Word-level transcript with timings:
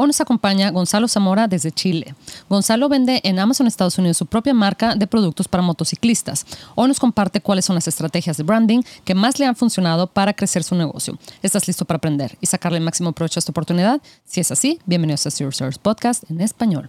Hoy 0.00 0.06
nos 0.06 0.20
acompaña 0.20 0.70
Gonzalo 0.70 1.08
Zamora 1.08 1.48
desde 1.48 1.72
Chile. 1.72 2.14
Gonzalo 2.48 2.88
vende 2.88 3.20
en 3.24 3.40
Amazon 3.40 3.66
Estados 3.66 3.98
Unidos 3.98 4.16
su 4.16 4.26
propia 4.26 4.54
marca 4.54 4.94
de 4.94 5.08
productos 5.08 5.48
para 5.48 5.60
motociclistas. 5.60 6.46
Hoy 6.76 6.86
nos 6.86 7.00
comparte 7.00 7.40
cuáles 7.40 7.64
son 7.64 7.74
las 7.74 7.88
estrategias 7.88 8.36
de 8.36 8.44
branding 8.44 8.82
que 9.04 9.16
más 9.16 9.40
le 9.40 9.46
han 9.46 9.56
funcionado 9.56 10.06
para 10.06 10.34
crecer 10.34 10.62
su 10.62 10.76
negocio. 10.76 11.18
¿Estás 11.42 11.66
listo 11.66 11.84
para 11.84 11.96
aprender 11.96 12.38
y 12.40 12.46
sacarle 12.46 12.78
el 12.78 12.84
máximo 12.84 13.10
provecho 13.10 13.38
a 13.38 13.40
esta 13.40 13.50
oportunidad? 13.50 14.00
Si 14.24 14.38
es 14.38 14.52
así, 14.52 14.78
bienvenidos 14.86 15.26
a 15.26 15.32
Zero 15.32 15.50
Service 15.50 15.80
Podcast 15.82 16.30
en 16.30 16.42
español. 16.42 16.88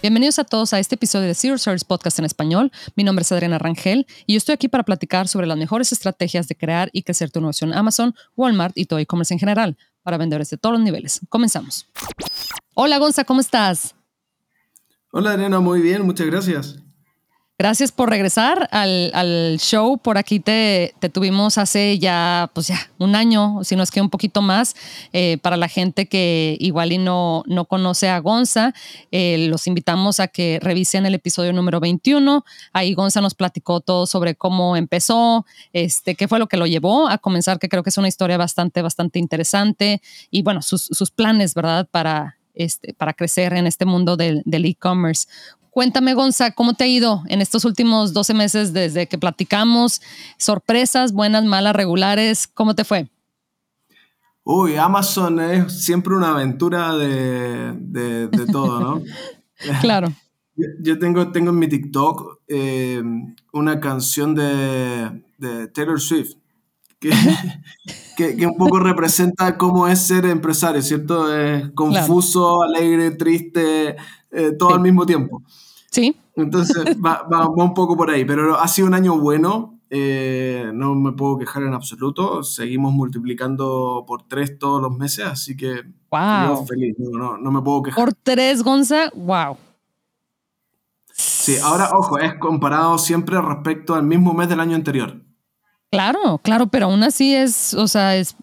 Bienvenidos 0.00 0.38
a 0.38 0.44
todos 0.44 0.72
a 0.74 0.78
este 0.78 0.94
episodio 0.94 1.26
de 1.26 1.34
Zero 1.34 1.58
Service 1.58 1.84
Podcast 1.84 2.20
en 2.20 2.24
español. 2.24 2.70
Mi 2.94 3.02
nombre 3.02 3.24
es 3.24 3.32
Adriana 3.32 3.58
Rangel 3.58 4.06
y 4.26 4.34
yo 4.34 4.38
estoy 4.38 4.52
aquí 4.52 4.68
para 4.68 4.84
platicar 4.84 5.26
sobre 5.26 5.48
las 5.48 5.58
mejores 5.58 5.90
estrategias 5.90 6.46
de 6.46 6.54
crear 6.54 6.88
y 6.92 7.02
crecer 7.02 7.32
tu 7.32 7.40
negocio 7.40 7.66
en 7.66 7.74
Amazon, 7.74 8.14
Walmart 8.36 8.78
y 8.78 8.84
todo 8.84 9.00
e-commerce 9.00 9.34
en 9.34 9.40
general 9.40 9.76
para 10.04 10.16
vendedores 10.16 10.50
de 10.50 10.56
todos 10.56 10.74
los 10.74 10.82
niveles. 10.82 11.20
Comenzamos. 11.28 11.88
Hola 12.74 12.98
Gonza, 12.98 13.24
¿cómo 13.24 13.40
estás? 13.40 13.96
Hola 15.10 15.32
Adriana, 15.32 15.58
muy 15.58 15.80
bien, 15.80 16.02
muchas 16.06 16.28
gracias. 16.28 16.76
Gracias 17.60 17.90
por 17.90 18.08
regresar 18.08 18.68
al, 18.70 19.58
show. 19.58 19.98
Por 19.98 20.16
aquí 20.16 20.38
te, 20.38 20.94
tuvimos 21.12 21.58
hace 21.58 21.98
ya, 21.98 22.52
pues 22.54 22.68
ya, 22.68 22.78
un 22.98 23.16
año, 23.16 23.64
si 23.64 23.74
no 23.74 23.82
es 23.82 23.90
que 23.90 24.00
un 24.00 24.10
poquito 24.10 24.42
más. 24.42 24.76
Eh, 25.12 25.38
para 25.42 25.56
la 25.56 25.66
gente 25.66 26.06
que 26.06 26.56
igual 26.60 26.92
y 26.92 26.98
no, 26.98 27.42
no 27.46 27.64
conoce 27.64 28.10
a 28.10 28.20
Gonza, 28.20 28.74
eh, 29.10 29.48
los 29.50 29.66
invitamos 29.66 30.20
a 30.20 30.28
que 30.28 30.60
revisen 30.62 31.04
el 31.04 31.16
episodio 31.16 31.52
número 31.52 31.80
21. 31.80 32.44
Ahí 32.72 32.94
Gonza 32.94 33.20
nos 33.20 33.34
platicó 33.34 33.80
todo 33.80 34.06
sobre 34.06 34.36
cómo 34.36 34.76
empezó, 34.76 35.44
este, 35.72 36.14
qué 36.14 36.28
fue 36.28 36.38
lo 36.38 36.46
que 36.46 36.58
lo 36.58 36.66
llevó 36.66 37.08
a 37.08 37.18
comenzar, 37.18 37.58
que 37.58 37.68
creo 37.68 37.82
que 37.82 37.90
es 37.90 37.98
una 37.98 38.06
historia 38.06 38.36
bastante, 38.36 38.82
bastante 38.82 39.18
interesante. 39.18 40.00
Y 40.30 40.42
bueno, 40.42 40.62
sus, 40.62 40.82
sus 40.82 41.10
planes, 41.10 41.54
¿verdad? 41.54 41.88
Para, 41.90 42.38
este, 42.58 42.92
para 42.92 43.14
crecer 43.14 43.52
en 43.52 43.66
este 43.66 43.84
mundo 43.84 44.16
del 44.16 44.42
e-commerce. 44.46 45.28
Cuéntame, 45.78 46.12
Gonza, 46.14 46.50
¿cómo 46.50 46.74
te 46.74 46.82
ha 46.82 46.86
ido 46.88 47.22
en 47.28 47.40
estos 47.40 47.64
últimos 47.64 48.12
12 48.12 48.34
meses 48.34 48.72
desde 48.72 49.06
que 49.06 49.16
platicamos? 49.16 50.02
¿Sorpresas, 50.36 51.12
buenas, 51.12 51.44
malas, 51.44 51.76
regulares? 51.76 52.48
¿Cómo 52.48 52.74
te 52.74 52.82
fue? 52.82 53.08
Uy, 54.42 54.74
Amazon 54.74 55.38
es 55.38 55.84
siempre 55.84 56.16
una 56.16 56.30
aventura 56.30 56.96
de, 56.96 58.28
todo, 58.50 58.80
¿no? 58.80 59.02
claro. 59.80 60.12
Yo, 60.80 60.98
tengo, 60.98 61.30
tengo 61.30 61.50
en 61.50 61.58
mi 61.60 61.68
TikTok 61.68 62.40
eh, 62.48 63.00
una 63.52 63.78
canción 63.78 64.34
de, 64.34 65.22
Taylor 65.72 66.00
Swift 66.00 66.34
que, 66.98 68.34
que, 68.36 68.46
un 68.48 68.56
poco 68.56 68.80
representa 68.80 69.56
cómo 69.56 69.86
es 69.86 70.00
ser 70.00 70.26
empresario, 70.26 70.82
¿cierto? 70.82 71.32
Es 71.32 71.70
confuso, 71.70 72.64
alegre, 72.64 73.12
triste, 73.12 73.94
eh, 74.32 74.52
todo 74.58 74.74
al 74.74 74.80
mismo 74.80 75.06
tiempo. 75.06 75.44
Sí. 75.90 76.16
Entonces 76.34 76.84
va, 77.04 77.48
un 77.48 77.74
poco 77.74 77.96
por 77.96 78.10
ahí, 78.10 78.24
pero 78.24 78.58
ha 78.58 78.68
sido 78.68 78.88
un 78.88 78.94
año 78.94 79.18
bueno, 79.18 79.80
eh, 79.90 80.70
no 80.74 80.94
me 80.94 81.12
puedo 81.12 81.38
quejar 81.38 81.62
en 81.62 81.74
absoluto, 81.74 82.42
seguimos 82.42 82.92
multiplicando 82.92 84.04
por 84.06 84.28
tres 84.28 84.58
todos 84.58 84.82
los 84.82 84.96
meses, 84.96 85.26
así 85.26 85.56
que 85.56 85.82
wow. 86.10 86.66
feliz, 86.66 86.94
no, 86.98 87.38
no, 87.38 87.50
me 87.50 87.62
puedo 87.62 87.82
quejar. 87.82 88.04
Por 88.04 88.14
tres, 88.14 88.62
Gonza, 88.62 89.10
wow. 89.14 89.56
Sí, 91.12 91.56
ahora, 91.62 91.90
ojo, 91.94 92.18
es 92.18 92.34
comparado 92.34 92.98
siempre 92.98 93.40
respecto 93.40 93.94
al 93.94 94.04
mismo 94.04 94.34
mes 94.34 94.48
del 94.48 94.60
año 94.60 94.76
anterior. 94.76 95.20
Claro, 95.90 96.38
claro, 96.42 96.66
pero 96.66 96.86
aún 96.86 97.02
así 97.02 97.34
es, 97.34 97.72
o 97.72 97.88
sea, 97.88 98.14
es 98.14 98.36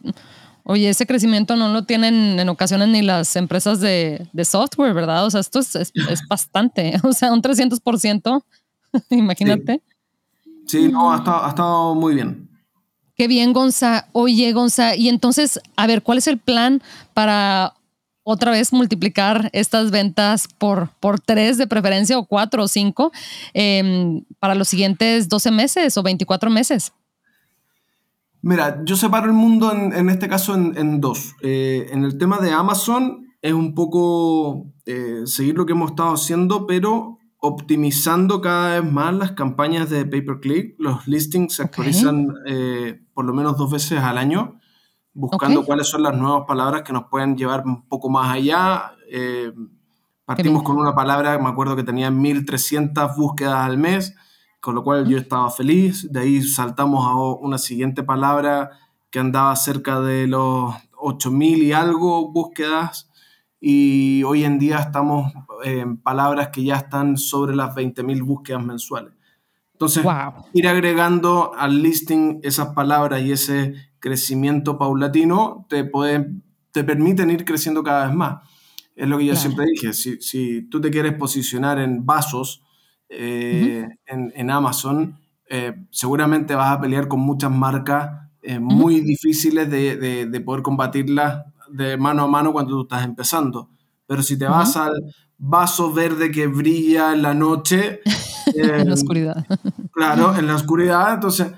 Oye, 0.68 0.90
ese 0.90 1.06
crecimiento 1.06 1.56
no 1.56 1.72
lo 1.72 1.84
tienen 1.84 2.40
en 2.40 2.50
ocasiones 2.50 2.88
ni 2.88 3.04
las 3.04 3.36
empresas 3.36 3.80
de, 3.80 4.28
software, 4.44 4.96
¿verdad? 4.96 5.24
O 5.24 5.30
sea, 5.30 5.40
esto 5.40 5.60
es, 5.60 5.94
bastante. 6.30 7.00
O 7.04 7.14
sea, 7.14 7.32
un 7.32 7.42
300%, 7.42 8.44
imagínate. 9.12 9.84
Sí, 10.66 10.88
no, 10.88 11.14
ha 11.14 11.18
estado, 11.18 11.46
ha 11.46 11.50
estado, 11.50 11.94
muy 11.94 12.16
bien. 12.16 12.50
Qué 13.16 13.28
bien, 13.28 13.54
Gonza. 13.54 14.08
Oye, 14.12 14.52
Gonza, 14.54 14.96
y 14.96 15.08
entonces, 15.08 15.60
a 15.76 15.86
ver, 15.86 16.02
¿cuál 16.02 16.18
es 16.18 16.26
el 16.26 16.40
plan 16.40 16.82
para 17.14 17.76
otra 18.24 18.50
vez 18.50 18.74
multiplicar 18.74 19.52
estas 19.54 19.92
ventas 19.92 20.48
por, 20.58 20.90
por 21.00 21.20
tres 21.20 21.60
de 21.60 21.68
preferencia 21.68 22.18
o 22.18 22.26
cuatro 22.26 22.64
o 22.64 22.68
cinco 22.68 23.12
em, 23.54 24.24
para 24.40 24.56
los 24.56 24.68
siguientes 24.68 25.30
12 25.30 25.52
meses 25.52 25.96
o 25.96 26.02
24 26.02 26.50
meses? 26.50 26.92
Mira, 28.46 28.84
yo 28.86 28.96
separo 28.96 29.26
el 29.26 29.34
mundo 29.34 29.72
en, 29.74 30.08
este 30.08 30.30
caso 30.30 30.54
en, 30.54 31.02
dos. 31.02 31.36
Eh, 31.42 31.88
en 31.92 32.04
el 32.04 32.20
tema 32.20 32.38
de 32.38 32.52
Amazon 32.52 33.26
es 33.42 33.54
un 33.54 33.74
poco 33.74 34.68
eh, 34.86 35.24
seguir 35.26 35.56
lo 35.56 35.66
que 35.66 35.72
hemos 35.72 35.90
estado 35.90 36.14
haciendo, 36.14 36.68
pero 36.68 37.18
optimizando 37.40 38.42
cada 38.42 38.80
vez 38.80 38.92
más 38.92 39.16
las 39.16 39.32
campañas 39.32 39.90
de 39.90 40.06
pay-per-click. 40.06 40.76
Los 40.78 41.08
listings 41.08 41.56
se 41.56 41.64
actualizan 41.64 42.36
eh, 42.46 43.02
por 43.16 43.26
lo 43.26 43.34
menos 43.34 43.58
dos 43.58 43.72
veces 43.72 43.98
al 43.98 44.20
año, 44.20 44.60
buscando 45.12 45.66
cuáles 45.66 45.88
son 45.88 46.04
las 46.04 46.16
nuevas 46.16 46.44
palabras 46.48 46.84
que 46.84 46.94
nos 46.94 47.06
pueden 47.10 47.36
llevar 47.36 47.64
un 47.66 47.88
poco 47.88 48.12
más 48.12 48.32
allá. 48.32 48.92
partimos 50.24 50.62
con 50.62 50.78
una 50.78 50.94
palabra, 50.94 51.40
me 51.40 51.50
acuerdo 51.50 51.76
que 51.76 51.84
tenía 51.84 52.12
1.300 52.12 53.18
búsquedas 53.18 53.66
al 53.66 53.80
mes 53.80 54.14
con 54.66 54.74
lo 54.74 54.84
cual 54.84 55.08
yo 55.08 55.20
estaba 55.20 55.52
feliz. 55.52 56.12
De 56.12 56.22
ahí 56.22 56.42
saltamos 56.42 57.06
a 57.06 57.14
una 57.14 57.60
siguiente 57.60 58.02
palabra 58.02 58.72
que 59.12 59.20
andaba 59.20 59.56
cerca 59.56 60.02
de 60.02 60.26
los 60.26 60.74
8.000 60.94 61.58
y 61.58 61.72
algo 61.72 62.32
búsquedas 62.32 63.12
y 63.62 64.24
hoy 64.24 64.44
en 64.44 64.58
día 64.58 64.80
estamos 64.80 65.32
en 65.64 65.98
palabras 65.98 66.50
que 66.52 66.64
ya 66.64 66.78
están 66.78 67.16
sobre 67.16 67.56
las 67.56 67.76
20.000 67.76 68.26
búsquedas 68.26 68.66
mensuales. 68.66 69.14
Entonces, 69.74 70.04
ir 70.54 70.68
agregando 70.68 71.54
al 71.56 71.84
listing 71.84 72.40
esas 72.42 72.70
palabras 72.70 73.22
y 73.22 73.34
ese 73.34 73.76
crecimiento 74.00 74.80
paulatino 74.80 75.68
te, 75.70 75.84
puede, 75.84 76.42
te 76.72 76.84
permiten 76.84 77.30
ir 77.30 77.46
creciendo 77.46 77.84
cada 77.84 78.08
vez 78.08 78.16
más. 78.16 78.42
Es 78.96 79.08
lo 79.08 79.20
que 79.20 79.26
yo 79.26 79.36
siempre 79.36 79.68
dije, 79.68 79.94
si, 79.94 80.20
si, 80.22 80.64
tú 80.64 80.82
te 80.82 80.90
quieres 80.90 81.14
posicionar 81.14 81.78
en 81.78 82.04
vasos, 82.04 82.65
eh, 83.10 83.88
en, 84.08 84.50
Amazon, 84.50 85.20
eh, 85.50 85.76
seguramente 85.92 86.56
vas 86.56 86.72
a 86.72 86.82
pelear 86.82 87.08
con 87.08 87.20
muchas 87.20 87.52
marcas 87.52 88.30
eh, 88.42 88.60
muy 88.60 89.02
difíciles 89.02 89.70
de, 89.70 90.42
poder 90.46 90.62
combatirlas 90.62 91.46
de 91.70 91.98
mano 91.98 92.24
a 92.24 92.28
mano 92.28 92.52
cuando 92.54 92.72
tú 92.72 92.82
estás 92.84 93.04
empezando. 93.04 93.70
Pero 94.08 94.22
si 94.22 94.38
te 94.38 94.46
vas 94.46 94.78
al 94.78 94.94
vaso 95.38 95.92
verde 95.92 96.32
que 96.32 96.48
brilla 96.48 97.14
en 97.14 97.22
la 97.22 97.34
noche... 97.34 98.02
en 98.56 98.88
la 98.88 98.94
oscuridad. 98.94 99.46
claro, 99.92 100.36
en 100.38 100.48
la 100.48 100.56
oscuridad, 100.56 101.14
entonces 101.16 101.52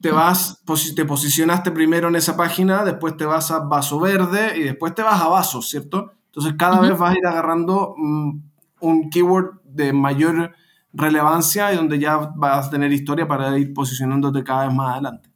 te 0.00 0.12
vas, 0.12 0.62
te 0.94 1.04
posicionaste 1.04 1.72
primero 1.72 2.08
en 2.08 2.16
esa 2.16 2.36
página, 2.36 2.84
después 2.84 3.16
te 3.16 3.24
vas 3.24 3.50
a 3.50 3.60
vaso 3.60 3.98
verde 3.98 4.56
y 4.56 4.62
después 4.62 4.94
te 4.94 5.02
vas 5.02 5.20
a 5.20 5.28
vaso, 5.28 5.60
¿cierto? 5.60 6.12
Entonces 6.26 6.54
cada 6.56 6.80
vez 6.80 6.96
vas 6.96 7.14
a 7.14 7.18
ir 7.18 7.26
agarrando 7.26 7.94
mm, 7.96 8.40
un 8.80 9.10
keyword 9.10 9.60
de 9.64 9.92
mayor 9.92 10.52
relevancia 10.98 11.72
y 11.72 11.76
donde 11.76 11.98
ya 11.98 12.16
vas 12.34 12.66
a 12.66 12.70
tener 12.70 12.92
historia 12.92 13.26
para 13.26 13.56
ir 13.58 13.72
posicionándote 13.72 14.44
cada 14.44 14.66
vez 14.66 14.74
más 14.74 14.92
adelante. 14.92 15.30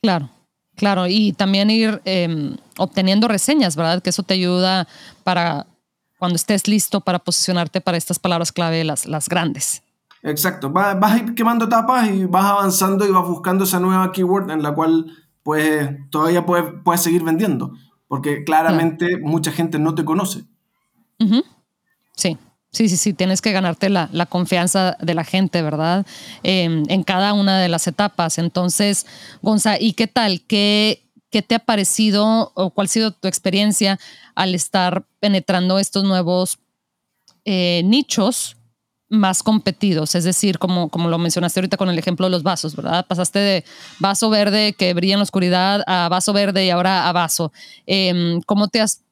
Claro, 0.00 0.30
claro, 0.76 1.06
y 1.06 1.32
también 1.32 1.70
ir 1.70 2.00
em, 2.04 2.56
obteniendo 2.78 3.28
reseñas, 3.28 3.76
¿verdad? 3.76 4.02
Que 4.02 4.10
eso 4.10 4.22
te 4.22 4.34
ayuda 4.34 4.86
para 5.24 5.66
cuando 6.18 6.36
estés 6.36 6.68
listo 6.68 7.00
para 7.00 7.18
posicionarte 7.18 7.80
para 7.80 7.98
estas 7.98 8.18
palabras 8.18 8.52
clave, 8.52 8.84
las, 8.84 9.06
las 9.06 9.28
grandes. 9.28 9.82
Exacto, 10.22 10.70
vas, 10.70 10.96
a 11.02 11.18
ir 11.18 11.34
quemando 11.34 11.66
etapas 11.66 12.08
y 12.10 12.24
vas 12.24 12.46
avanzando 12.46 13.06
y 13.06 13.10
vas 13.10 13.28
buscando 13.28 13.64
esa 13.64 13.78
nueva 13.78 14.10
keyword 14.10 14.50
en 14.50 14.62
la 14.62 14.74
cual 14.74 15.06
pues 15.42 15.90
todavía 16.10 16.46
puedes, 16.46 16.64
puedes 16.82 17.02
seguir 17.02 17.22
vendiendo, 17.22 17.72
porque 18.08 18.42
claramente 18.44 19.18
mucha 19.18 19.52
gente 19.52 19.78
no 19.78 19.94
te 19.94 20.04
conoce. 20.06 20.44
Sí, 21.18 21.44
Sí, 22.74 22.88
sí, 22.88 22.96
sí, 22.96 23.12
tienes 23.14 23.40
que 23.40 23.52
ganarte 23.52 23.88
la, 23.88 24.26
confianza 24.28 24.96
de 25.00 25.14
la 25.14 25.22
gente, 25.22 25.62
¿verdad? 25.62 26.04
Em, 26.42 26.82
en 26.88 27.04
cada 27.04 27.32
una 27.32 27.60
de 27.60 27.68
las 27.68 27.86
etapas. 27.86 28.36
Entonces, 28.38 29.06
Gonza, 29.42 29.78
¿y 29.78 29.92
qué 29.92 30.08
tal? 30.08 30.40
¿Qué, 30.40 31.04
¿Qué 31.30 31.40
te 31.42 31.54
ha 31.54 31.60
parecido 31.60 32.50
o 32.54 32.70
cuál 32.70 32.86
ha 32.86 32.88
sido 32.88 33.12
tu 33.12 33.28
experiencia 33.28 34.00
al 34.34 34.56
estar 34.56 35.06
penetrando 35.20 35.78
estos 35.78 36.02
nuevos 36.02 36.58
eh, 37.44 37.82
nichos 37.84 38.56
más 39.08 39.44
competidos? 39.44 40.16
Es 40.16 40.24
decir, 40.24 40.58
como, 40.58 40.88
como 40.88 41.08
lo 41.08 41.18
mencionaste 41.18 41.60
ahorita 41.60 41.76
con 41.76 41.90
el 41.90 41.98
ejemplo 41.98 42.26
de 42.26 42.30
los 42.30 42.42
vasos, 42.42 42.74
¿verdad? 42.74 43.06
Pasaste 43.06 43.38
de 43.38 43.64
vaso 44.00 44.30
verde 44.30 44.72
que 44.72 44.94
brilla 44.94 45.14
en 45.14 45.20
la 45.20 45.24
oscuridad 45.24 45.84
a 45.86 46.08
vaso 46.08 46.32
verde 46.32 46.66
y 46.66 46.70
ahora 46.70 47.08
a 47.08 47.12
vaso. 47.12 47.52
Em, 47.86 48.40
¿Cómo 48.46 48.66
te 48.66 48.80
has 48.80 49.03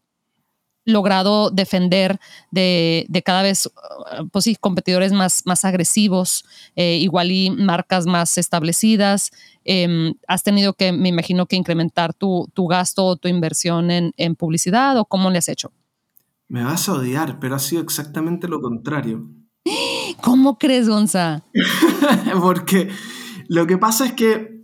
logrado 0.84 1.50
defender 1.50 2.18
de, 2.50 3.06
cada 3.24 3.42
vez, 3.42 3.66
uh, 3.66 4.28
pues 4.28 4.44
sí, 4.44 4.56
competidores 4.56 5.12
más, 5.12 5.42
más 5.46 5.64
agresivos, 5.64 6.44
eh, 6.76 6.96
igual 6.96 7.30
y 7.30 7.50
marcas 7.50 8.06
más 8.06 8.38
establecidas. 8.38 9.30
Em, 9.64 10.14
¿Has 10.26 10.42
tenido 10.42 10.74
que, 10.74 10.92
me 10.92 11.08
imagino, 11.08 11.46
que 11.46 11.56
incrementar 11.56 12.14
tu, 12.14 12.50
gasto 12.68 13.04
o 13.04 13.16
tu 13.16 13.28
inversión 13.28 13.90
en, 13.90 14.12
en, 14.16 14.34
publicidad 14.34 14.98
o 14.98 15.04
cómo 15.04 15.30
le 15.30 15.38
has 15.38 15.48
hecho? 15.48 15.72
Me 16.48 16.64
vas 16.64 16.88
a 16.88 16.94
odiar, 16.94 17.38
pero 17.38 17.54
ha 17.54 17.58
sido 17.58 17.82
exactamente 17.82 18.48
lo 18.48 18.60
contrario. 18.60 19.28
¿Cómo 20.20 20.58
crees, 20.58 20.88
Gonza? 20.88 21.44
Porque 22.40 22.90
lo 23.48 23.66
que 23.66 23.78
pasa 23.78 24.06
es 24.06 24.12
que 24.12 24.62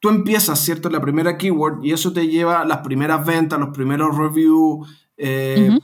tú 0.00 0.08
empiezas, 0.08 0.58
¿cierto? 0.58 0.90
La 0.90 1.00
primera 1.00 1.38
keyword 1.38 1.84
y 1.84 1.92
eso 1.92 2.12
te 2.12 2.26
lleva 2.26 2.60
a 2.60 2.64
las 2.64 2.78
primeras 2.78 3.24
ventas, 3.24 3.58
los 3.60 3.70
primeros 3.70 4.16
reviews 4.16 4.88
eh, 5.16 5.78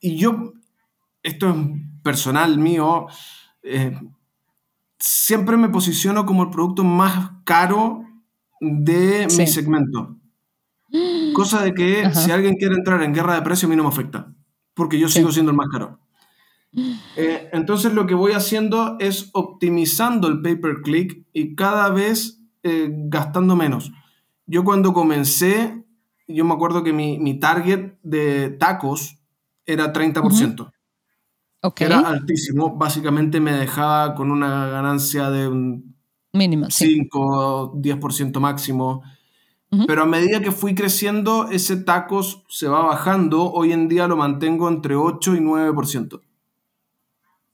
y 0.00 0.16
yo, 0.16 0.52
esto 1.22 1.50
es 1.50 1.56
personal 2.02 2.58
mío, 2.58 3.06
eh, 3.62 3.98
siempre 4.98 5.56
me 5.56 5.68
posiciono 5.68 6.26
como 6.26 6.44
el 6.44 6.50
producto 6.50 6.84
más 6.84 7.32
caro 7.44 8.04
de 8.60 9.26
mi 9.36 9.46
segmento. 9.46 10.16
Cosa 11.34 11.62
de 11.62 11.74
que 11.74 12.10
si 12.14 12.30
alguien 12.30 12.54
quiere 12.54 12.74
entrar 12.74 13.02
en 13.02 13.14
guerra 13.14 13.34
de 13.34 13.42
precio, 13.42 13.66
a 13.66 13.70
mí 13.70 13.76
no 13.76 13.82
me 13.82 13.88
afecta, 13.88 14.32
porque 14.74 14.98
yo 14.98 15.08
sigo 15.08 15.32
siendo 15.32 15.50
el 15.50 15.56
más 15.56 15.68
caro. 15.68 15.98
Eh, 17.16 17.50
entonces 17.52 17.94
lo 17.94 18.04
que 18.04 18.16
voy 18.16 18.32
haciendo 18.32 18.96
es 18.98 19.30
optimizando 19.32 20.26
el 20.26 20.42
pay 20.42 20.56
per 20.56 20.82
click 20.82 21.24
y 21.32 21.54
cada 21.54 21.88
vez 21.90 22.40
gastando 22.64 23.54
menos. 23.54 23.92
Yo 24.46 24.64
cuando 24.64 24.92
comencé 24.92 25.84
yo 26.26 26.44
me 26.44 26.54
acuerdo 26.54 26.82
que 26.82 26.92
mi, 26.92 27.38
target 27.38 27.94
de 28.02 28.50
tacos 28.50 29.18
era 29.66 29.92
30%. 29.92 30.72
Era 31.78 32.00
altísimo. 32.00 32.76
Básicamente 32.76 33.40
me 33.40 33.52
dejaba 33.52 34.14
con 34.14 34.30
una 34.30 34.68
ganancia 34.68 35.30
de 35.30 35.48
un 35.48 35.96
mínimo, 36.32 36.66
5 36.68 37.18
o 37.20 37.74
10% 37.74 38.40
máximo. 38.40 39.02
Pero 39.88 40.02
a 40.02 40.06
medida 40.06 40.40
que 40.40 40.52
fui 40.52 40.76
creciendo, 40.76 41.48
ese 41.50 41.76
tacos 41.76 42.44
se 42.48 42.68
va 42.68 42.82
bajando. 42.82 43.50
Hoy 43.50 43.72
en 43.72 43.88
día 43.88 44.06
lo 44.06 44.16
mantengo 44.16 44.68
entre 44.68 44.94
8 44.94 45.34
y 45.34 45.40
9%. 45.40 46.20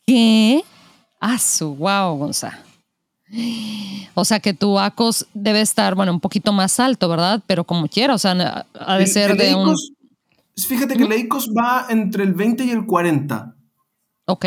¿Qué? 0.07 0.63
Ah, 1.19 1.39
su 1.39 1.75
wow, 1.77 2.17
Gonzalo. 2.17 2.70
O 4.15 4.25
sea 4.25 4.41
que 4.41 4.55
tu 4.55 4.79
ACOS 4.79 5.27
debe 5.35 5.61
estar, 5.61 5.95
bueno, 5.95 6.13
un 6.13 6.21
poquito 6.21 6.53
más 6.53 6.81
alto, 6.81 7.09
¿verdad? 7.09 7.43
Pero 7.47 7.65
como 7.65 7.89
quiera, 7.89 8.15
o 8.15 8.19
sea, 8.19 8.67
ha 8.75 8.99
de 8.99 9.07
ser 9.07 9.37
de 9.37 9.55
un... 9.55 9.75
Fíjate 10.57 10.97
que 10.97 11.05
el 11.05 11.13
ACOS 11.13 11.51
va 11.57 11.87
entre 11.89 12.25
el 12.25 12.35
20 12.35 12.65
y 12.65 12.71
el 12.71 12.85
40. 12.87 13.55
Ok. 14.27 14.47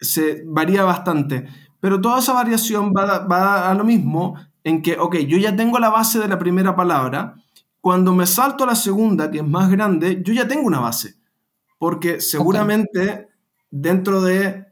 Se 0.00 0.42
varía 0.46 0.84
bastante. 0.84 1.48
Pero 1.80 2.00
toda 2.00 2.20
esa 2.20 2.32
variación 2.32 2.92
va, 2.96 3.20
va 3.20 3.70
a 3.70 3.74
lo 3.74 3.84
mismo 3.84 4.36
en 4.62 4.82
que, 4.82 4.96
ok, 4.98 5.16
yo 5.26 5.38
ya 5.38 5.56
tengo 5.56 5.78
la 5.78 5.90
base 5.90 6.18
de 6.18 6.28
la 6.28 6.38
primera 6.38 6.76
palabra. 6.76 7.34
Cuando 7.80 8.12
me 8.12 8.26
salto 8.26 8.64
a 8.64 8.68
la 8.68 8.76
segunda, 8.76 9.30
que 9.30 9.38
es 9.38 9.46
más 9.46 9.70
grande, 9.70 10.22
yo 10.24 10.32
ya 10.32 10.46
tengo 10.46 10.66
una 10.66 10.78
base. 10.78 11.16
Porque 11.78 12.20
seguramente 12.20 13.28
dentro 13.70 14.22
de 14.22 14.66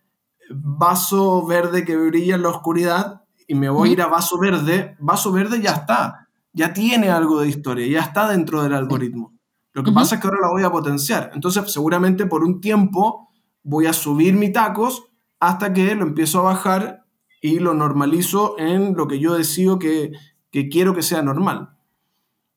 vaso 0.50 1.44
verde 1.46 1.84
que 1.84 1.96
brilla 1.96 2.36
en 2.36 2.42
la 2.42 2.50
oscuridad, 2.50 3.19
y 3.50 3.54
me 3.56 3.68
voy 3.68 3.88
a 3.88 3.92
ir 3.94 4.00
a 4.00 4.06
vaso 4.06 4.38
verde, 4.38 4.96
vaso 5.00 5.32
verde 5.32 5.60
ya 5.60 5.72
está, 5.72 6.28
ya 6.52 6.72
tiene 6.72 7.10
algo 7.10 7.40
de 7.40 7.48
historia, 7.48 7.84
ya 7.84 7.98
está 7.98 8.30
dentro 8.30 8.62
del 8.62 8.72
algoritmo. 8.72 9.34
Lo 9.72 9.82
que 9.82 9.90
pasa 9.90 10.14
es 10.14 10.20
que 10.20 10.28
ahora 10.28 10.42
la 10.42 10.50
voy 10.52 10.62
a 10.62 10.70
potenciar. 10.70 11.32
Entonces, 11.34 11.64
seguramente 11.72 12.26
por 12.26 12.44
un 12.44 12.60
tiempo 12.60 13.28
voy 13.64 13.86
a 13.86 13.92
subir 13.92 14.34
mi 14.34 14.52
tacos 14.52 15.08
hasta 15.40 15.72
que 15.72 15.96
lo 15.96 16.04
empiezo 16.04 16.38
a 16.38 16.42
bajar 16.42 17.06
y 17.42 17.58
lo 17.58 17.74
normalizo 17.74 18.54
en 18.56 18.94
lo 18.94 19.08
que 19.08 19.18
yo 19.18 19.34
decido 19.34 19.80
que, 19.80 20.12
quiero 20.52 20.94
que 20.94 21.02
sea 21.02 21.20
normal. 21.20 21.70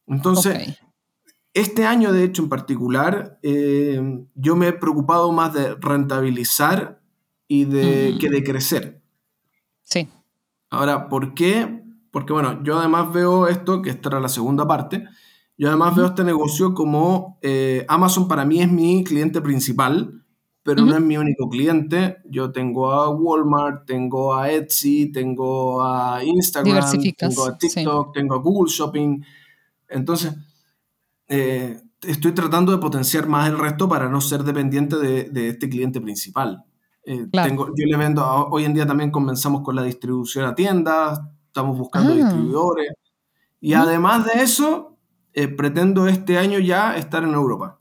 Entonces, 0.05 0.77
este 1.55 1.87
año, 1.87 2.13
de 2.13 2.23
hecho, 2.23 2.43
en 2.43 2.49
particular, 2.49 3.39
eh, 3.41 3.99
yo 4.35 4.55
me 4.55 4.67
he 4.67 4.73
preocupado 4.73 5.31
más 5.31 5.55
de 5.55 5.73
rentabilizar 5.73 7.01
y 7.47 7.65
de, 7.65 8.15
que 8.19 8.29
de 8.29 8.43
crecer. 8.43 9.01
Sí. 9.81 10.07
Ahora, 10.73 11.07
¿por 11.07 11.35
qué? 11.35 11.83
Porque 12.09 12.33
bueno, 12.33 12.63
yo 12.63 12.79
además 12.79 13.13
veo 13.13 13.47
esto, 13.47 13.83
que 13.83 13.91
esta 13.91 14.09
era 14.09 14.19
la 14.19 14.27
segunda 14.27 14.67
parte, 14.67 15.05
yo 15.55 15.67
además 15.67 15.95
veo 15.95 16.07
este 16.07 16.23
negocio 16.23 16.73
como 16.73 17.37
eh, 17.43 17.85
Amazon 17.87 18.27
para 18.27 18.43
mí 18.43 18.59
es 18.59 18.71
mi 18.71 19.03
cliente 19.03 19.39
principal, 19.39 20.25
pero 20.63 20.83
no 20.83 20.95
es 20.95 21.01
mi 21.01 21.15
único 21.15 21.47
cliente. 21.47 22.17
Yo 22.25 22.51
tengo 22.51 22.91
a 22.91 23.09
Walmart, 23.09 23.85
tengo 23.85 24.33
a 24.33 24.51
Etsy, 24.51 25.11
tengo 25.11 25.83
a 25.83 26.23
Instagram, 26.23 26.89
tengo 27.17 27.45
a 27.45 27.55
TikTok, 27.55 28.11
tengo 28.11 28.33
a 28.33 28.39
Google 28.39 28.71
Shopping. 28.71 29.21
Entonces, 29.89 30.33
eh, 31.27 31.79
estoy 32.01 32.31
tratando 32.31 32.71
de 32.71 32.79
potenciar 32.79 33.27
más 33.27 33.47
el 33.47 33.59
resto 33.59 33.87
para 33.87 34.09
no 34.09 34.21
ser 34.21 34.43
dependiente 34.43 34.95
de 34.95 35.49
este 35.49 35.69
cliente 35.69 36.01
principal. 36.01 36.65
Eh, 37.05 37.27
tengo, 37.31 37.67
yo 37.67 37.85
le 37.85 37.97
vendo, 37.97 38.25
hoy 38.49 38.63
en 38.65 38.73
día 38.73 38.85
también 38.85 39.11
comenzamos 39.11 39.61
con 39.61 39.75
la 39.75 39.83
distribución 39.83 40.45
a 40.45 40.55
tiendas, 40.55 41.19
estamos 41.47 41.77
buscando 41.77 42.13
ah. 42.13 42.15
distribuidores. 42.15 42.93
Y 43.59 43.73
además 43.73 44.25
de 44.25 44.43
eso, 44.43 44.97
eh, 45.33 45.47
pretendo 45.47 46.07
este 46.07 46.37
año 46.37 46.59
ya 46.59 46.95
estar 46.95 47.23
en 47.23 47.33
Europa. 47.33 47.79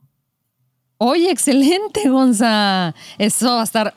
Oye, 0.97 1.29
excelente, 1.31 2.09
Gonza. 2.09 2.95
Eso 3.17 3.55
va 3.55 3.61
a 3.61 3.65
estar 3.65 3.93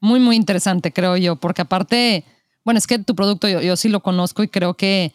muy, 0.00 0.20
muy 0.20 0.36
interesante, 0.36 0.92
creo 0.92 1.16
yo, 1.16 1.36
porque 1.36 1.62
aparte, 1.62 2.24
bueno, 2.64 2.78
es 2.78 2.86
que 2.86 2.98
tu 2.98 3.14
producto 3.14 3.48
yo, 3.48 3.60
yo 3.60 3.76
sí 3.76 3.88
lo 3.88 4.00
conozco 4.00 4.42
y 4.42 4.48
creo 4.48 4.74
que, 4.74 5.12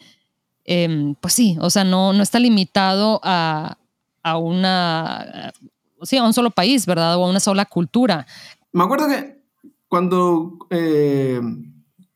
em, 0.64 1.14
pues 1.14 1.34
sí, 1.34 1.56
o 1.60 1.70
sea, 1.70 1.84
no, 1.84 2.12
no 2.12 2.22
está 2.22 2.40
limitado 2.40 3.20
a, 3.22 3.78
a 4.22 4.36
una, 4.36 5.52
sí, 6.02 6.16
a 6.16 6.24
un 6.24 6.32
solo 6.32 6.50
país, 6.50 6.86
¿verdad? 6.86 7.16
O 7.16 7.24
a 7.24 7.30
una 7.30 7.40
sola 7.40 7.64
cultura. 7.64 8.26
Me 8.72 8.84
acuerdo 8.84 9.08
que 9.08 9.39
cuando 9.90 10.56
eh, 10.70 11.40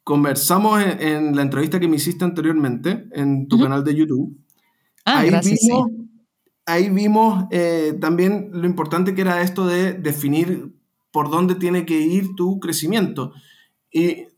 conversamos 0.04 0.80
en, 0.80 1.34
la 1.34 1.42
entrevista 1.42 1.80
que 1.80 1.88
me 1.88 1.96
hiciste 1.96 2.24
anteriormente 2.24 3.08
en 3.10 3.48
tu 3.48 3.60
canal 3.60 3.82
de 3.82 3.96
YouTube, 3.96 4.38
ah, 5.04 5.18
ahí, 5.18 5.30
vimos, 5.30 5.90
ahí 6.66 6.88
vimos 6.88 7.46
eh, 7.50 7.98
también 8.00 8.50
lo 8.52 8.64
importante 8.64 9.12
que 9.12 9.22
era 9.22 9.42
esto 9.42 9.66
de 9.66 9.92
definir 9.92 10.72
por 11.10 11.32
dónde 11.32 11.56
tiene 11.56 11.84
que 11.84 11.98
ir 12.00 12.36
tu 12.36 12.60
crecimiento. 12.60 13.32
Y 13.90 14.28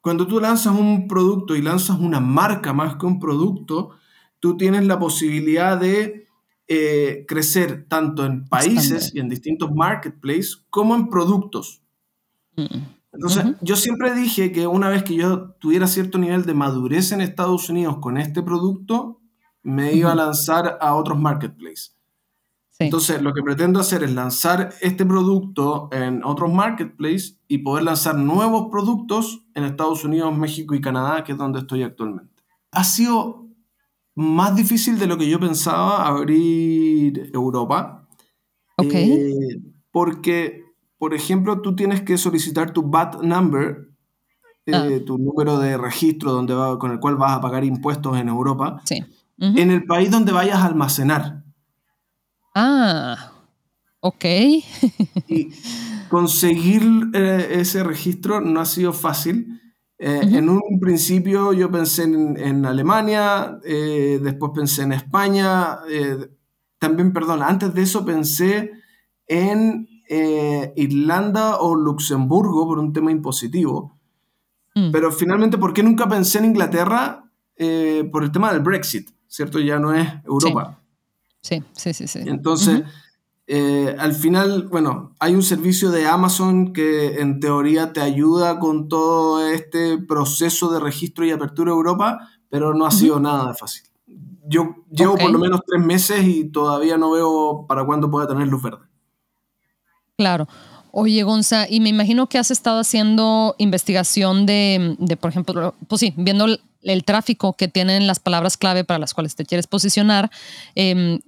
cuando 0.00 0.28
tú 0.28 0.38
lanzas 0.38 0.78
un 0.78 1.08
producto 1.08 1.56
y 1.56 1.62
lanzas 1.62 1.98
una 1.98 2.20
marca 2.20 2.72
más 2.72 2.94
que 2.94 3.06
un 3.06 3.18
producto, 3.18 3.90
tú 4.38 4.56
tienes 4.56 4.86
la 4.86 5.00
posibilidad 5.00 5.80
de 5.80 6.28
eh, 6.68 7.24
crecer 7.26 7.86
tanto 7.88 8.24
en 8.24 8.44
países 8.44 9.12
y 9.12 9.18
en 9.18 9.28
distintos 9.28 9.72
marketplaces 9.74 10.64
como 10.70 10.94
en 10.94 11.08
productos. 11.08 11.83
Entonces, 13.12 13.44
yo 13.60 13.76
siempre 13.76 14.14
dije 14.14 14.50
que 14.50 14.66
una 14.66 14.88
vez 14.88 15.04
que 15.04 15.14
yo 15.14 15.52
tuviera 15.60 15.86
cierto 15.86 16.18
nivel 16.18 16.44
de 16.44 16.54
madurez 16.54 17.12
en 17.12 17.20
Estados 17.20 17.68
Unidos 17.70 17.98
con 18.00 18.16
este 18.16 18.42
producto, 18.42 19.20
me 19.62 19.92
iba 19.92 20.12
a 20.12 20.16
lanzar 20.16 20.78
a 20.80 20.94
otros 20.94 21.18
marketplaces. 21.18 21.96
Entonces, 22.80 23.22
lo 23.22 23.32
que 23.32 23.42
pretendo 23.42 23.78
hacer 23.78 24.02
es 24.02 24.12
lanzar 24.12 24.74
este 24.80 25.06
producto 25.06 25.88
en 25.92 26.24
otros 26.24 26.52
marketplaces 26.52 27.40
y 27.46 27.58
poder 27.58 27.84
lanzar 27.84 28.16
nuevos 28.16 28.68
productos 28.70 29.46
en 29.54 29.64
Estados 29.64 30.04
Unidos, 30.04 30.36
México 30.36 30.74
y 30.74 30.80
Canadá, 30.80 31.22
que 31.22 31.32
es 31.32 31.38
donde 31.38 31.60
estoy 31.60 31.84
actualmente. 31.84 32.42
Ha 32.72 32.82
sido 32.82 33.46
más 34.16 34.56
difícil 34.56 34.98
de 34.98 35.06
lo 35.06 35.16
que 35.16 35.28
yo 35.28 35.38
pensaba 35.38 36.06
abrir 36.06 37.30
Europa. 37.32 38.08
Ok. 38.76 38.92
Eh, 38.92 39.60
porque 39.92 40.63
por 41.04 41.12
ejemplo, 41.12 41.60
tú 41.60 41.76
tienes 41.76 42.00
que 42.00 42.16
solicitar 42.16 42.72
tu 42.72 42.82
VAT 42.88 43.20
number, 43.20 43.90
eh, 44.64 44.72
ah. 44.74 45.04
tu 45.04 45.18
número 45.18 45.58
de 45.58 45.76
registro 45.76 46.32
donde 46.32 46.54
va, 46.54 46.78
con 46.78 46.92
el 46.92 46.98
cual 46.98 47.16
vas 47.16 47.32
a 47.32 47.42
pagar 47.42 47.62
impuestos 47.62 48.16
en 48.16 48.30
Europa, 48.30 48.80
en 49.36 49.70
el 49.70 49.84
país 49.84 50.10
donde 50.10 50.32
vayas 50.32 50.60
a 50.60 50.64
almacenar. 50.64 51.44
Ah, 52.54 53.32
ok. 54.00 54.24
y 55.28 55.50
conseguir 56.08 56.82
eh, 57.12 57.48
ese 57.50 57.84
registro 57.84 58.40
no 58.40 58.62
ha 58.62 58.64
sido 58.64 58.94
fácil. 58.94 59.60
Eh, 59.98 60.20
en 60.22 60.48
un 60.48 60.80
principio 60.80 61.52
yo 61.52 61.70
pensé 61.70 62.04
en, 62.04 62.64
Alemania, 62.64 63.58
después 63.62 64.52
pensé 64.54 64.84
en 64.84 64.92
España, 64.92 65.80
también, 66.78 67.12
perdón, 67.12 67.42
antes 67.42 67.74
de 67.74 67.82
eso 67.82 68.06
pensé 68.06 68.72
en 69.26 69.86
eh, 70.08 70.72
Irlanda 70.76 71.58
o 71.58 71.74
Luxemburgo 71.74 72.66
por 72.66 72.78
un 72.78 72.92
tema 72.92 73.10
impositivo. 73.10 73.96
Mm. 74.74 74.90
Pero 74.90 75.12
finalmente, 75.12 75.58
¿por 75.58 75.72
qué 75.72 75.82
nunca 75.82 76.08
pensé 76.08 76.38
en 76.38 76.46
Inglaterra? 76.46 77.30
Eh, 77.56 78.08
por 78.10 78.24
el 78.24 78.32
tema 78.32 78.52
del 78.52 78.62
Brexit, 78.62 79.10
¿cierto? 79.28 79.60
Ya 79.60 79.78
no 79.78 79.94
es 79.94 80.08
Europa. 80.24 80.80
Sí, 81.40 81.62
sí, 81.72 81.92
sí, 81.94 82.06
sí. 82.08 82.20
Entonces, 82.24 82.82
Eh, 83.46 83.94
al 83.98 84.14
final, 84.14 84.68
bueno, 84.68 85.14
hay 85.18 85.34
un 85.34 85.42
servicio 85.42 85.90
de 85.90 86.06
Amazon 86.06 86.72
que 86.72 87.20
en 87.20 87.40
teoría 87.40 87.92
te 87.92 88.00
ayuda 88.00 88.58
con 88.58 88.88
todo 88.88 89.46
este 89.46 89.98
proceso 89.98 90.72
de 90.72 90.80
registro 90.80 91.26
y 91.26 91.30
apertura 91.30 91.70
a 91.70 91.74
Europa, 91.74 92.30
pero 92.48 92.72
no 92.72 92.86
ha 92.86 92.90
sido 92.90 93.20
nada 93.20 93.52
fácil. 93.52 93.84
Yo 94.46 94.76
llevo 94.90 95.16
por 95.16 95.30
lo 95.30 95.38
menos 95.38 95.60
tres 95.66 95.84
meses 95.84 96.24
y 96.24 96.44
todavía 96.50 96.96
no 96.96 97.10
veo 97.10 97.66
para 97.68 97.84
cuándo 97.84 98.10
pueda 98.10 98.26
tener 98.26 98.48
luz 98.48 98.62
verde. 98.62 98.86
Claro. 100.16 100.48
Oye, 100.96 101.24
Gonza, 101.24 101.66
y 101.68 101.80
me 101.80 101.88
imagino 101.88 102.28
que 102.28 102.38
has 102.38 102.52
estado 102.52 102.78
haciendo 102.78 103.56
investigación 103.58 104.46
de, 104.46 104.96
por 105.20 105.30
ejemplo, 105.30 105.74
pues 105.88 105.98
sí, 105.98 106.14
viendo 106.16 106.46
el, 106.82 107.04
tráfico 107.04 107.54
que 107.54 107.66
tienen 107.66 108.06
las 108.06 108.20
palabras 108.20 108.56
clave 108.56 108.84
para 108.84 109.00
las 109.00 109.12
cuales 109.12 109.34
te 109.34 109.44
quieres 109.44 109.66
posicionar. 109.66 110.30
Em, 110.76 111.18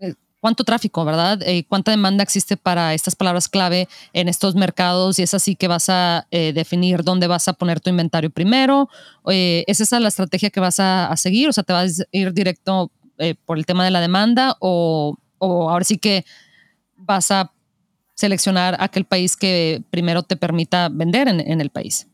eh, 0.00 0.14
¿Cuánto 0.40 0.64
tráfico, 0.64 1.04
verdad? 1.04 1.40
Eh, 1.42 1.64
¿Cuánta 1.68 1.92
demanda 1.92 2.24
existe 2.24 2.56
para 2.56 2.92
estas 2.92 3.14
palabras 3.14 3.48
clave 3.48 3.88
en 4.14 4.28
estos 4.28 4.56
mercados? 4.56 5.16
Y 5.20 5.22
es 5.22 5.32
así 5.32 5.54
que 5.54 5.68
vas 5.68 5.88
a 5.88 6.26
eh, 6.32 6.52
definir 6.52 7.04
dónde 7.04 7.28
vas 7.28 7.46
a 7.46 7.52
poner 7.52 7.78
tu 7.78 7.90
inventario 7.90 8.30
primero. 8.30 8.88
¿Es 9.26 9.80
esa 9.80 10.00
la 10.00 10.08
estrategia 10.08 10.50
que 10.50 10.58
vas 10.58 10.80
a, 10.80 11.16
seguir? 11.16 11.48
O 11.48 11.52
sea, 11.52 11.62
¿te 11.62 11.72
vas 11.72 12.00
a 12.00 12.04
ir 12.10 12.32
directo 12.32 12.90
por 13.44 13.58
el 13.58 13.64
tema 13.64 13.84
de 13.84 13.92
la 13.92 14.00
demanda 14.00 14.56
o, 14.58 15.16
o 15.38 15.70
ahora 15.70 15.84
sí 15.84 15.98
que 15.98 16.24
vas 16.96 17.30
a 17.30 17.52
seleccionar 18.14 18.76
aquel 18.78 19.04
país 19.04 19.36
que 19.36 19.82
primero 19.90 20.22
te 20.22 20.36
permita 20.36 20.88
vender 20.88 21.28
en, 21.28 21.60
el 21.60 21.70
país? 21.70 22.08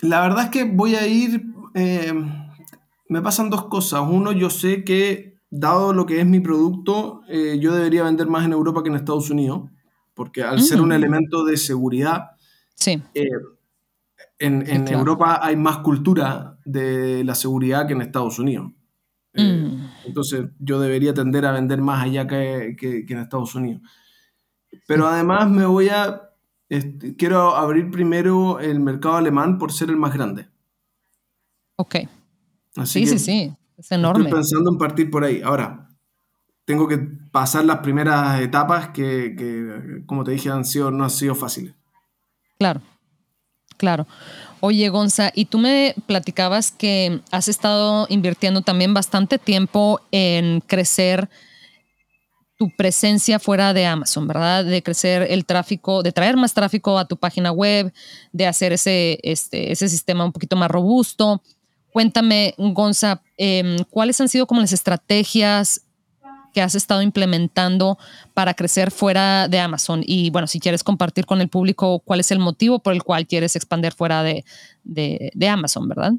La 0.00 0.20
verdad 0.22 0.44
es 0.44 0.50
que 0.50 0.64
voy 0.64 0.94
a 0.94 1.06
ir, 1.06 1.44
eh, 1.74 2.12
me 3.08 3.22
pasan 3.22 3.50
dos 3.50 3.66
cosas. 3.66 4.02
Uno, 4.08 4.32
yo 4.32 4.50
sé 4.50 4.84
que 4.84 5.38
dado 5.50 5.92
lo 5.92 6.06
que 6.06 6.20
es 6.20 6.26
mi 6.26 6.40
producto, 6.40 7.22
eh, 7.28 7.58
yo 7.60 7.74
debería 7.74 8.04
vender 8.04 8.26
más 8.26 8.44
en 8.44 8.52
Europa 8.52 8.82
que 8.82 8.88
en 8.88 8.96
Estados 8.96 9.30
Unidos, 9.30 9.70
porque 10.14 10.42
al 10.42 10.60
ser 10.60 10.80
un 10.80 10.88
mm. 10.88 10.92
elemento 10.92 11.44
de 11.44 11.56
seguridad, 11.56 12.30
sí. 12.74 13.02
Eh, 13.14 13.28
en, 14.38 14.88
Europa 14.88 15.40
hay 15.42 15.56
más 15.56 15.78
cultura 15.78 16.58
de 16.64 17.24
la 17.24 17.34
seguridad 17.34 17.86
que 17.86 17.94
en 17.94 18.02
Estados 18.02 18.38
Unidos. 18.38 18.70
Mm. 19.34 19.86
Entonces 20.06 20.46
yo 20.58 20.78
debería 20.78 21.14
tender 21.14 21.46
a 21.46 21.52
vender 21.52 21.80
más 21.80 22.04
allá 22.04 22.26
que 22.26 22.76
en 22.78 23.18
Estados 23.18 23.54
Unidos. 23.54 23.82
Pero 24.86 25.06
además 25.06 25.48
me 25.50 25.66
voy 25.66 25.88
a, 25.88 26.30
este, 26.68 27.16
quiero 27.16 27.54
abrir 27.54 27.90
primero 27.90 28.60
el 28.60 28.80
mercado 28.80 29.16
alemán 29.16 29.58
por 29.58 29.72
ser 29.72 29.90
el 29.90 29.96
más 29.96 30.14
grande. 30.14 30.48
Ok. 31.76 31.96
sí, 32.84 33.06
sí, 33.06 33.18
sí, 33.18 33.54
es 33.76 33.92
enorme. 33.92 34.24
Estoy 34.24 34.38
pensando 34.40 34.70
en 34.70 34.78
partir 34.78 35.10
por 35.10 35.24
ahí. 35.24 35.42
Ahora, 35.42 35.88
tengo 36.64 36.88
que 36.88 36.98
pasar 37.30 37.64
las 37.64 37.78
primeras 37.78 38.40
etapas 38.40 38.88
que, 38.88 39.34
que 39.36 40.02
como 40.06 40.24
te 40.24 40.32
dije, 40.32 40.50
han 40.50 40.64
sido, 40.64 40.90
no 40.90 41.04
han 41.04 41.10
sido 41.10 41.34
fáciles. 41.34 41.74
Claro, 42.58 42.80
claro. 43.76 44.06
Oye, 44.60 44.88
Gonza, 44.88 45.30
y 45.34 45.44
tú 45.44 45.58
me 45.58 45.94
platicabas 46.06 46.72
que 46.72 47.20
has 47.30 47.48
estado 47.48 48.06
invirtiendo 48.08 48.62
también 48.62 48.94
bastante 48.94 49.38
tiempo 49.38 50.00
en 50.10 50.60
crecer 50.60 51.28
tu 52.56 52.74
presencia 52.74 53.38
fuera 53.38 53.74
de 53.74 53.86
Amazon, 53.86 54.26
¿verdad? 54.26 54.64
De 54.64 54.82
crecer 54.82 55.26
el 55.30 55.44
tráfico, 55.44 56.02
de 56.02 56.12
traer 56.12 56.36
más 56.36 56.54
tráfico 56.54 56.98
a 56.98 57.06
tu 57.06 57.16
página 57.16 57.52
web, 57.52 57.92
de 58.32 58.46
hacer 58.46 58.72
ese, 58.72 59.18
este, 59.22 59.72
ese 59.72 59.88
sistema 59.88 60.24
un 60.24 60.32
poquito 60.32 60.56
más 60.56 60.70
robusto. 60.70 61.42
Cuéntame, 61.92 62.54
Gonza, 62.56 63.22
em, 63.36 63.76
¿cuáles 63.90 64.20
han 64.20 64.28
sido 64.28 64.46
como 64.46 64.60
las 64.60 64.72
estrategias 64.72 65.82
que 66.54 66.62
has 66.62 66.74
estado 66.74 67.02
implementando 67.02 67.98
para 68.32 68.54
crecer 68.54 68.90
fuera 68.90 69.48
de 69.48 69.60
Amazon? 69.60 70.02
Y 70.06 70.30
bueno, 70.30 70.46
si 70.46 70.58
quieres 70.58 70.82
compartir 70.82 71.26
con 71.26 71.42
el 71.42 71.48
público 71.48 72.00
cuál 72.00 72.20
es 72.20 72.30
el 72.30 72.38
motivo 72.38 72.78
por 72.78 72.94
el 72.94 73.02
cual 73.02 73.26
quieres 73.26 73.54
expandir 73.54 73.92
fuera 73.92 74.22
de, 74.22 74.44
de, 74.82 75.48
Amazon, 75.48 75.88
¿verdad? 75.88 76.12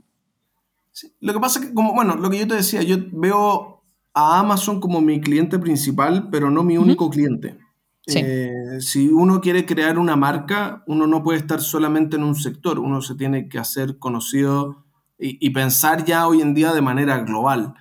Sí, 0.92 1.12
lo 1.20 1.34
que 1.34 1.40
pasa 1.40 1.60
es 1.60 1.68
que, 1.68 1.74
como, 1.74 1.94
bueno, 1.94 2.16
lo 2.16 2.30
que 2.30 2.40
yo 2.40 2.48
te 2.48 2.56
decía, 2.56 2.84
yo 2.84 2.98
veo 3.12 3.77
a 4.18 4.40
Amazon 4.40 4.80
como 4.80 5.00
mi 5.00 5.22
cliente 5.22 5.60
principal, 5.60 6.30
pero 6.32 6.50
no 6.50 6.64
mi 6.64 6.76
único 6.76 7.08
cliente. 7.08 7.60
Eh, 8.08 8.78
si 8.80 9.10
uno 9.10 9.42
quiere 9.42 9.64
crear 9.64 10.00
una 10.00 10.16
marca, 10.16 10.84
uno 10.88 11.06
no 11.06 11.22
puede 11.22 11.38
estar 11.38 11.62
solamente 11.62 12.16
en 12.16 12.24
un 12.24 12.34
sector, 12.34 12.80
uno 12.80 13.02
se 13.04 13.14
tiene 13.14 13.48
que 13.48 13.60
hacer 13.60 14.00
conocido 14.00 14.86
y, 15.20 15.48
pensar 15.52 16.04
ya 16.04 16.28
hoy 16.28 16.42
en 16.42 16.56
día 16.56 16.74
de 16.74 16.82
manera 16.82 17.20
global. 17.20 17.76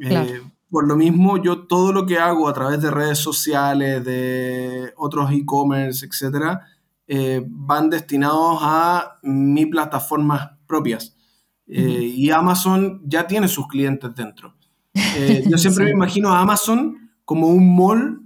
Eh, 0.00 0.40
por 0.70 0.88
lo 0.88 0.96
mismo, 0.96 1.36
yo 1.42 1.66
todo 1.66 1.92
lo 1.92 2.06
que 2.06 2.18
hago 2.18 2.48
a 2.48 2.54
través 2.54 2.80
de 2.80 2.90
redes 2.90 3.18
sociales, 3.18 4.02
de 4.06 4.94
otros 4.96 5.32
e-commerce, 5.32 6.06
etcétera, 6.06 6.62
eh, 7.06 7.44
van 7.46 7.90
destinados 7.90 8.58
a 8.62 9.18
mis 9.22 9.66
plataformas 9.66 10.52
propias. 10.66 11.14
y 11.66 12.30
Amazon 12.30 13.02
ya 13.04 13.26
tiene 13.26 13.48
sus 13.48 13.66
clientes 13.68 14.14
dentro. 14.14 14.54
Eh, 14.94 15.44
yo 15.46 15.58
siempre 15.58 15.84
me 15.84 15.90
imagino 15.90 16.32
a 16.32 16.40
Amazon 16.40 17.10
como 17.24 17.48
un 17.48 17.74
mall 17.76 18.20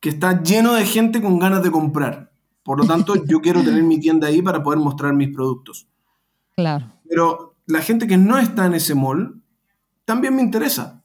que 0.00 0.08
está 0.10 0.42
lleno 0.42 0.74
de 0.74 0.84
gente 0.84 1.20
con 1.22 1.38
ganas 1.38 1.62
de 1.62 1.70
comprar. 1.70 2.30
Por 2.62 2.78
lo 2.78 2.86
tanto, 2.86 3.24
yo 3.26 3.40
quiero 3.40 3.62
tener 3.62 3.82
mi 3.82 4.00
tienda 4.00 4.28
ahí 4.28 4.40
para 4.40 4.62
poder 4.62 4.78
mostrar 4.78 5.12
mis 5.12 5.34
productos. 5.34 5.86
Claro. 6.56 6.92
Pero 7.08 7.56
la 7.66 7.80
gente 7.80 8.06
que 8.06 8.16
no 8.16 8.38
está 8.38 8.66
en 8.66 8.74
ese 8.74 8.94
mall 8.94 9.42
también 10.04 10.34
me 10.34 10.42
interesa. 10.42 11.02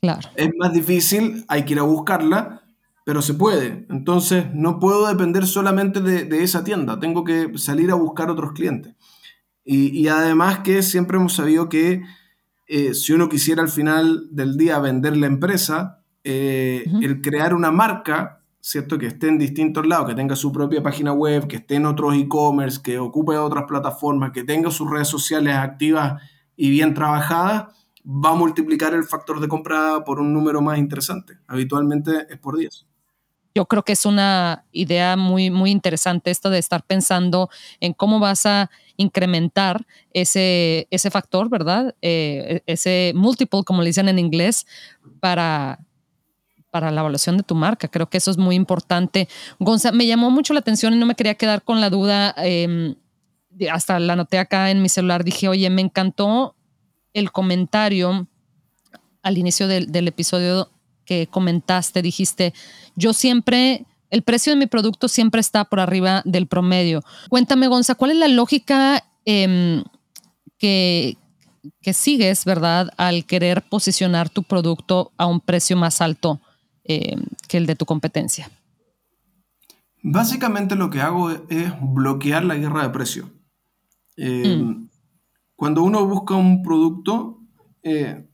Claro. 0.00 0.28
Es 0.34 0.50
más 0.58 0.72
difícil, 0.72 1.44
hay 1.48 1.64
que 1.64 1.74
ir 1.74 1.78
a 1.78 1.82
buscarla, 1.82 2.62
pero 3.04 3.22
se 3.22 3.34
puede. 3.34 3.86
Entonces, 3.90 4.46
no 4.54 4.78
puedo 4.78 5.06
depender 5.08 5.46
solamente 5.46 6.00
de, 6.00 6.42
esa 6.42 6.64
tienda, 6.64 7.00
tengo 7.00 7.24
que 7.24 7.50
salir 7.56 7.90
a 7.90 7.94
buscar 7.94 8.30
otros 8.30 8.52
clientes. 8.52 8.94
Y, 9.64 9.98
y, 9.98 10.08
además 10.08 10.60
que 10.60 10.82
siempre 10.82 11.18
hemos 11.18 11.34
sabido 11.34 11.68
que 11.68 12.02
eh, 12.68 12.92
si 12.94 13.12
uno 13.14 13.28
quisiera 13.28 13.62
al 13.62 13.70
final 13.70 14.28
del 14.30 14.56
día 14.56 14.78
vender 14.78 15.16
la 15.16 15.26
empresa, 15.26 16.04
eh, 16.22 16.84
el 17.00 17.22
crear 17.22 17.54
una 17.54 17.70
marca, 17.70 18.42
¿cierto? 18.60 18.98
Que 18.98 19.06
esté 19.06 19.28
en 19.28 19.38
distintos 19.38 19.86
lados, 19.86 20.08
que 20.08 20.14
tenga 20.14 20.36
su 20.36 20.52
propia 20.52 20.82
página 20.82 21.12
web, 21.12 21.48
que 21.48 21.56
esté 21.56 21.76
en 21.76 21.86
otros 21.86 22.14
e-commerce, 22.14 22.80
que 22.82 22.98
ocupe 22.98 23.38
otras 23.38 23.64
plataformas, 23.66 24.32
que 24.32 24.44
tenga 24.44 24.70
sus 24.70 24.90
redes 24.90 25.08
sociales 25.08 25.54
activas 25.54 26.22
y 26.56 26.68
bien 26.68 26.92
trabajadas, 26.92 27.74
va 28.04 28.30
a 28.30 28.34
multiplicar 28.34 28.92
el 28.92 29.04
factor 29.04 29.40
de 29.40 29.48
compra 29.48 30.04
por 30.04 30.20
un 30.20 30.34
número 30.34 30.60
más 30.60 30.78
interesante. 30.78 31.38
Habitualmente 31.46 32.26
es 32.28 32.38
por 32.38 32.58
10 32.58 32.87
yo 33.54 33.66
creo 33.66 33.82
que 33.82 33.92
es 33.92 34.06
una 34.06 34.64
idea 34.72 35.16
muy, 35.16 35.50
muy 35.50 35.70
interesante 35.70 36.30
esto 36.30 36.50
de 36.50 36.58
estar 36.58 36.84
pensando 36.84 37.50
en 37.80 37.92
cómo 37.92 38.20
vas 38.20 38.46
a 38.46 38.70
incrementar 38.96 39.86
ese, 40.12 40.86
ese 40.90 41.10
factor, 41.10 41.48
¿verdad? 41.48 41.94
Eh, 42.02 42.62
e, 42.66 42.72
ese 42.72 43.12
multiple, 43.14 43.62
como 43.64 43.82
le 43.82 43.88
dicen 43.88 44.08
en 44.08 44.18
inglés, 44.18 44.66
para, 45.20 45.80
para 46.70 46.90
la 46.90 47.00
evaluación 47.00 47.36
de 47.36 47.42
tu 47.42 47.54
marca. 47.54 47.88
Creo 47.88 48.08
que 48.08 48.18
eso 48.18 48.30
es 48.30 48.38
muy 48.38 48.54
importante. 48.54 49.28
Gonza, 49.58 49.92
me 49.92 50.06
llamó 50.06 50.30
mucho 50.30 50.52
la 50.52 50.60
atención 50.60 50.94
y 50.94 50.98
no 50.98 51.06
me 51.06 51.14
quería 51.14 51.34
quedar 51.34 51.62
con 51.62 51.80
la 51.80 51.90
duda. 51.90 52.34
Em, 52.38 52.96
hasta 53.72 53.98
la 53.98 54.12
anoté 54.12 54.38
acá 54.38 54.70
en 54.70 54.82
mi 54.82 54.88
celular. 54.88 55.24
Dije, 55.24 55.48
oye, 55.48 55.68
me 55.70 55.82
encantó 55.82 56.54
el 57.12 57.32
comentario 57.32 58.28
al 59.22 59.38
inicio 59.38 59.66
del 59.66 60.08
episodio 60.08 60.70
que 61.08 61.26
comentaste, 61.26 62.02
dijiste, 62.02 62.52
yo 62.94 63.14
siempre, 63.14 63.86
el 64.10 64.20
precio 64.20 64.52
de 64.52 64.58
mi 64.58 64.66
producto 64.66 65.08
siempre 65.08 65.40
está 65.40 65.64
por 65.64 65.80
arriba 65.80 66.20
del 66.26 66.46
promedio. 66.46 67.02
Cuéntame, 67.30 67.66
Gonza, 67.66 67.94
¿cuál 67.94 68.10
es 68.10 68.18
la 68.18 68.28
lógica 68.28 69.02
em, 69.24 69.82
que, 70.58 71.16
que, 71.80 71.94
sigues, 71.94 72.44
verdad, 72.44 72.90
al 72.98 73.24
querer 73.24 73.62
posicionar 73.62 74.28
tu 74.28 74.42
producto 74.42 75.12
a 75.16 75.24
un 75.24 75.40
precio 75.40 75.78
más 75.78 76.02
alto 76.02 76.42
em, 76.84 77.24
que 77.48 77.56
el 77.56 77.64
de 77.64 77.74
tu 77.74 77.86
competencia? 77.86 78.50
Básicamente 80.02 80.76
lo 80.76 80.90
que 80.90 81.00
hago 81.00 81.30
es 81.30 81.72
bloquear 81.80 82.44
la 82.44 82.56
guerra 82.56 82.82
de 82.82 82.90
precio. 82.90 83.30
Em, 84.18 84.60
mm. 84.60 84.90
Cuando 85.56 85.82
uno 85.82 86.06
busca 86.06 86.34
un 86.34 86.62
producto, 86.62 87.40
eh, 87.82 88.28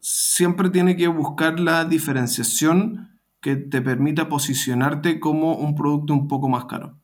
siempre 0.00 0.70
tiene 0.70 0.96
que 0.96 1.08
buscar 1.08 1.60
la 1.60 1.84
diferenciación 1.84 3.18
que 3.40 3.56
te 3.56 3.80
permita 3.82 4.28
posicionarte 4.28 5.20
como 5.20 5.54
un 5.54 5.74
producto 5.74 6.12
un 6.12 6.28
poco 6.28 6.48
más 6.48 6.64
caro. 6.66 6.98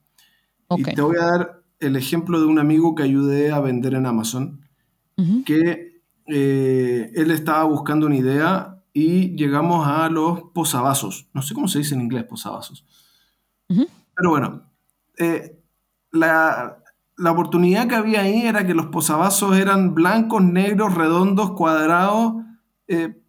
Y 0.77 0.83
te 0.83 1.01
voy 1.01 1.17
a 1.17 1.25
dar 1.25 1.63
el 1.79 1.97
ejemplo 1.97 2.41
de 2.41 2.47
un 2.47 2.59
amigo 2.59 2.95
que 2.95 3.03
ayudé 3.03 3.53
a 3.53 3.61
vender 3.61 3.95
en 3.95 4.07
Amazon, 4.07 4.61
que 5.45 6.03
eh, 6.27 7.13
él 7.15 7.31
estaba 7.31 7.65
buscando 7.65 8.07
una 8.07 8.17
idea 8.17 8.83
y 8.93 9.37
llegamos 9.37 9.87
a 9.87 10.09
los 10.09 10.43
posavasos. 10.55 11.29
No 11.35 11.43
sé 11.43 11.55
cómo 11.55 11.69
se 11.69 11.79
dice 11.79 11.95
en 11.95 12.01
inglés 12.01 12.25
posavasos. 12.25 12.85
Pero 13.69 14.31
bueno, 14.31 14.63
eh, 15.19 15.61
la, 16.11 16.79
la 17.17 17.33
oportunidad 17.33 17.89
que 17.89 17.97
había 17.97 18.23
ahí 18.23 18.43
era 18.43 18.67
que 18.67 18.75
los 18.75 18.87
posavasos 18.87 19.57
eran 19.57 19.95
blancos, 19.95 20.43
negros, 20.43 20.95
redondos, 20.95 21.53
cuadrados, 21.53 22.44
eh, 22.89 23.21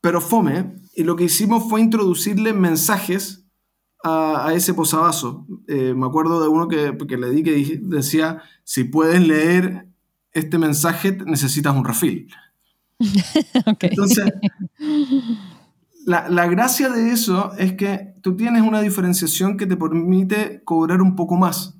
pero 0.00 0.20
fome, 0.20 0.74
y 0.94 1.04
lo 1.04 1.16
que 1.16 1.24
hicimos 1.24 1.68
fue 1.68 1.80
introducirle 1.80 2.52
mensajes 2.52 3.46
a, 4.04 4.52
ese 4.54 4.74
posavasos. 4.74 5.44
Eh, 5.68 5.94
me 5.94 6.06
acuerdo 6.06 6.42
de 6.42 6.48
uno 6.48 6.68
que, 6.68 6.96
que 7.06 7.16
le 7.16 7.30
di 7.30 7.42
que 7.42 7.80
decía, 7.82 8.42
si 8.64 8.84
puedes 8.84 9.26
leer 9.26 9.86
este 10.32 10.58
mensaje, 10.58 11.18
necesitas 11.24 11.76
un 11.76 11.84
refil. 11.84 12.28
Entonces, 13.80 14.32
la, 16.04 16.28
la, 16.28 16.46
gracia 16.46 16.88
de 16.88 17.10
eso 17.10 17.52
es 17.58 17.74
que 17.74 18.14
tú 18.22 18.36
tienes 18.36 18.62
una 18.62 18.80
diferenciación 18.80 19.56
que 19.56 19.66
te 19.66 19.76
permite 19.76 20.62
cobrar 20.64 21.00
un 21.00 21.16
poco 21.16 21.36
más. 21.36 21.78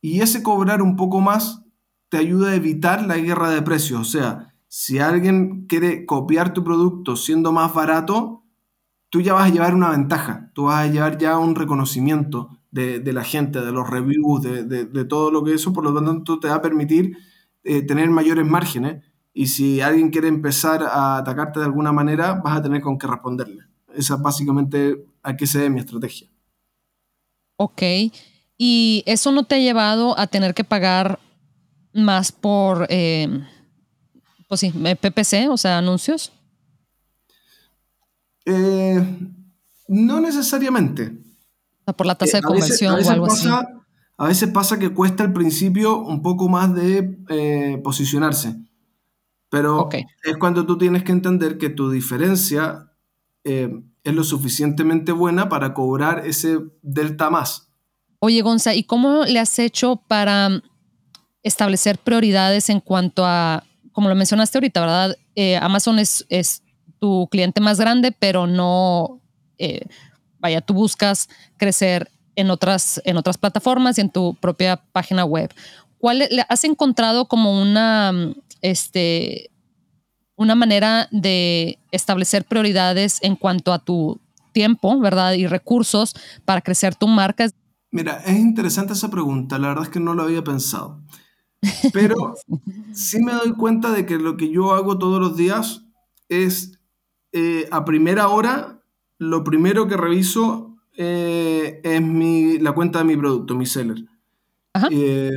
Y 0.00 0.20
ese 0.20 0.42
cobrar 0.42 0.82
un 0.82 0.96
poco 0.96 1.20
más 1.20 1.64
te 2.08 2.18
ayuda 2.18 2.50
a 2.50 2.54
evitar 2.54 3.06
la 3.06 3.16
guerra 3.16 3.50
de 3.50 3.62
precios. 3.62 4.00
O 4.00 4.04
sea, 4.04 4.54
si 4.68 4.98
alguien 4.98 5.66
quiere 5.66 6.06
copiar 6.06 6.52
tu 6.52 6.64
producto 6.64 7.16
siendo 7.16 7.52
más 7.52 7.72
barato, 7.72 8.44
tú 9.10 9.20
ya 9.20 9.34
vas 9.34 9.50
a 9.50 9.52
llevar 9.52 9.74
una 9.74 9.90
ventaja, 9.90 10.50
tú 10.54 10.64
vas 10.64 10.84
a 10.84 10.92
llevar 10.92 11.18
ya 11.18 11.38
un 11.38 11.54
reconocimiento 11.54 12.50
de, 12.70 13.12
la 13.12 13.24
gente, 13.24 13.60
de 13.60 13.72
los 13.72 13.88
reviews, 13.88 14.42
de, 14.42 15.04
todo 15.06 15.30
lo 15.30 15.42
que 15.42 15.54
eso, 15.54 15.72
por 15.72 15.84
lo 15.84 15.94
tanto 15.94 16.38
te 16.38 16.48
va 16.48 16.56
a 16.56 16.62
permitir 16.62 17.16
eh, 17.64 17.82
tener 17.82 18.10
mayores 18.10 18.46
márgenes 18.46 19.02
y 19.32 19.46
si 19.46 19.80
alguien 19.80 20.10
quiere 20.10 20.28
empezar 20.28 20.82
a 20.82 21.18
atacarte 21.18 21.60
de 21.60 21.66
alguna 21.66 21.92
manera, 21.92 22.34
vas 22.34 22.58
a 22.58 22.62
tener 22.62 22.80
con 22.82 22.98
qué 22.98 23.06
responderle. 23.06 23.64
Esa 23.94 24.14
es 24.14 24.20
básicamente 24.20 25.06
a 25.22 25.36
qué 25.36 25.46
se 25.46 25.58
debe 25.58 25.70
mi 25.70 25.80
estrategia. 25.80 26.28
Ok, 27.56 27.82
y 28.58 29.02
eso 29.06 29.32
no 29.32 29.44
te 29.44 29.54
ha 29.54 29.58
llevado 29.58 30.18
a 30.18 30.26
tener 30.26 30.54
que 30.54 30.64
pagar 30.64 31.18
más 31.92 32.32
por, 32.32 32.86
eh, 32.90 33.28
pues 34.48 34.60
sí, 34.60 34.70
PPC, 34.70 35.48
o 35.50 35.56
sea, 35.56 35.78
anuncios. 35.78 36.32
Eh, 38.44 39.04
no 39.88 40.20
necesariamente. 40.20 41.12
Por 41.96 42.06
la 42.06 42.14
tasa 42.14 42.38
de 42.38 42.40
eh, 42.40 42.42
conversión 42.42 42.94
o 42.94 43.10
algo 43.10 43.26
así. 43.26 43.48
A 44.18 44.28
veces 44.28 44.50
pasa 44.50 44.78
que 44.78 44.94
cuesta 44.94 45.24
al 45.24 45.32
principio 45.32 45.98
un 45.98 46.22
poco 46.22 46.48
más 46.48 46.74
de 46.74 47.18
eh, 47.28 47.80
posicionarse. 47.84 48.56
Pero 49.48 49.88
es 49.90 50.36
cuando 50.38 50.64
tú 50.64 50.78
tienes 50.78 51.04
que 51.04 51.12
entender 51.12 51.58
que 51.58 51.68
tu 51.68 51.90
diferencia 51.90 52.90
es 53.44 54.14
lo 54.14 54.24
suficientemente 54.24 55.12
buena 55.12 55.48
para 55.48 55.72
cobrar 55.72 56.26
ese 56.26 56.58
delta 56.82 57.30
más. 57.30 57.68
Oye, 58.18 58.42
Gonza, 58.42 58.74
¿y 58.74 58.82
cómo 58.82 59.24
le 59.24 59.38
has 59.38 59.58
hecho 59.60 60.02
para 60.08 60.62
establecer 61.44 61.98
prioridades 61.98 62.70
en 62.70 62.80
cuanto 62.80 63.24
a, 63.24 63.62
como 63.96 64.10
lo 64.10 64.14
mencionaste 64.14 64.58
ahorita, 64.58 64.80
¿verdad? 64.82 65.16
Amazon 65.62 65.98
es, 65.98 66.62
tu 66.98 67.28
cliente 67.30 67.62
más 67.62 67.80
grande, 67.80 68.12
pero 68.12 68.46
no, 68.46 69.22
eh, 69.56 69.86
vaya, 70.38 70.60
tú 70.60 70.74
buscas 70.74 71.30
crecer 71.56 72.10
en 72.34 72.50
otras, 72.50 73.00
en 73.06 73.16
otras 73.16 73.38
plataformas 73.38 73.96
y 73.96 74.02
en 74.02 74.10
tu 74.10 74.34
propia 74.34 74.76
página 74.92 75.24
web. 75.24 75.50
¿Cuál 75.96 76.28
has 76.46 76.64
encontrado 76.64 77.24
como 77.24 77.58
una, 77.58 78.12
este, 78.60 79.50
una 80.36 80.54
manera 80.54 81.08
de 81.10 81.78
establecer 81.90 82.44
prioridades 82.44 83.18
en 83.22 83.34
cuanto 83.34 83.72
a 83.72 83.78
tu 83.78 84.20
tiempo, 84.52 85.00
verdad, 85.00 85.32
y 85.32 85.46
recursos 85.46 86.14
para 86.44 86.60
crecer 86.60 86.94
tu 86.94 87.08
marca? 87.08 87.48
Mira, 87.90 88.20
es 88.26 88.36
interesante 88.36 88.92
esa 88.92 89.08
pregunta. 89.08 89.58
La 89.58 89.68
verdad 89.68 89.84
es 89.84 89.90
que 89.90 90.00
no 90.00 90.12
lo 90.12 90.24
había 90.24 90.44
pensado. 90.44 91.00
Pero 91.92 92.34
sí. 92.92 93.20
me 93.20 93.32
doy 93.32 93.52
cuenta 93.52 93.92
de 93.92 94.06
que 94.06 94.18
lo 94.18 94.36
que 94.36 94.50
yo 94.50 94.72
hago 94.72 94.98
todos 94.98 95.20
los 95.20 95.36
días 95.36 95.86
es 96.28 96.78
eh, 97.32 97.68
a 97.70 97.84
primera 97.84 98.28
hora, 98.28 98.82
lo 99.18 99.44
primero 99.44 99.88
que 99.88 99.96
reviso 99.96 100.76
eh, 100.96 101.80
es 101.82 102.02
mi, 102.02 102.58
la 102.58 102.72
cuenta 102.72 103.00
de 103.00 103.04
mi 103.04 103.16
producto, 103.16 103.54
mi 103.54 103.66
seller. 103.66 103.98
Eh, 104.90 105.30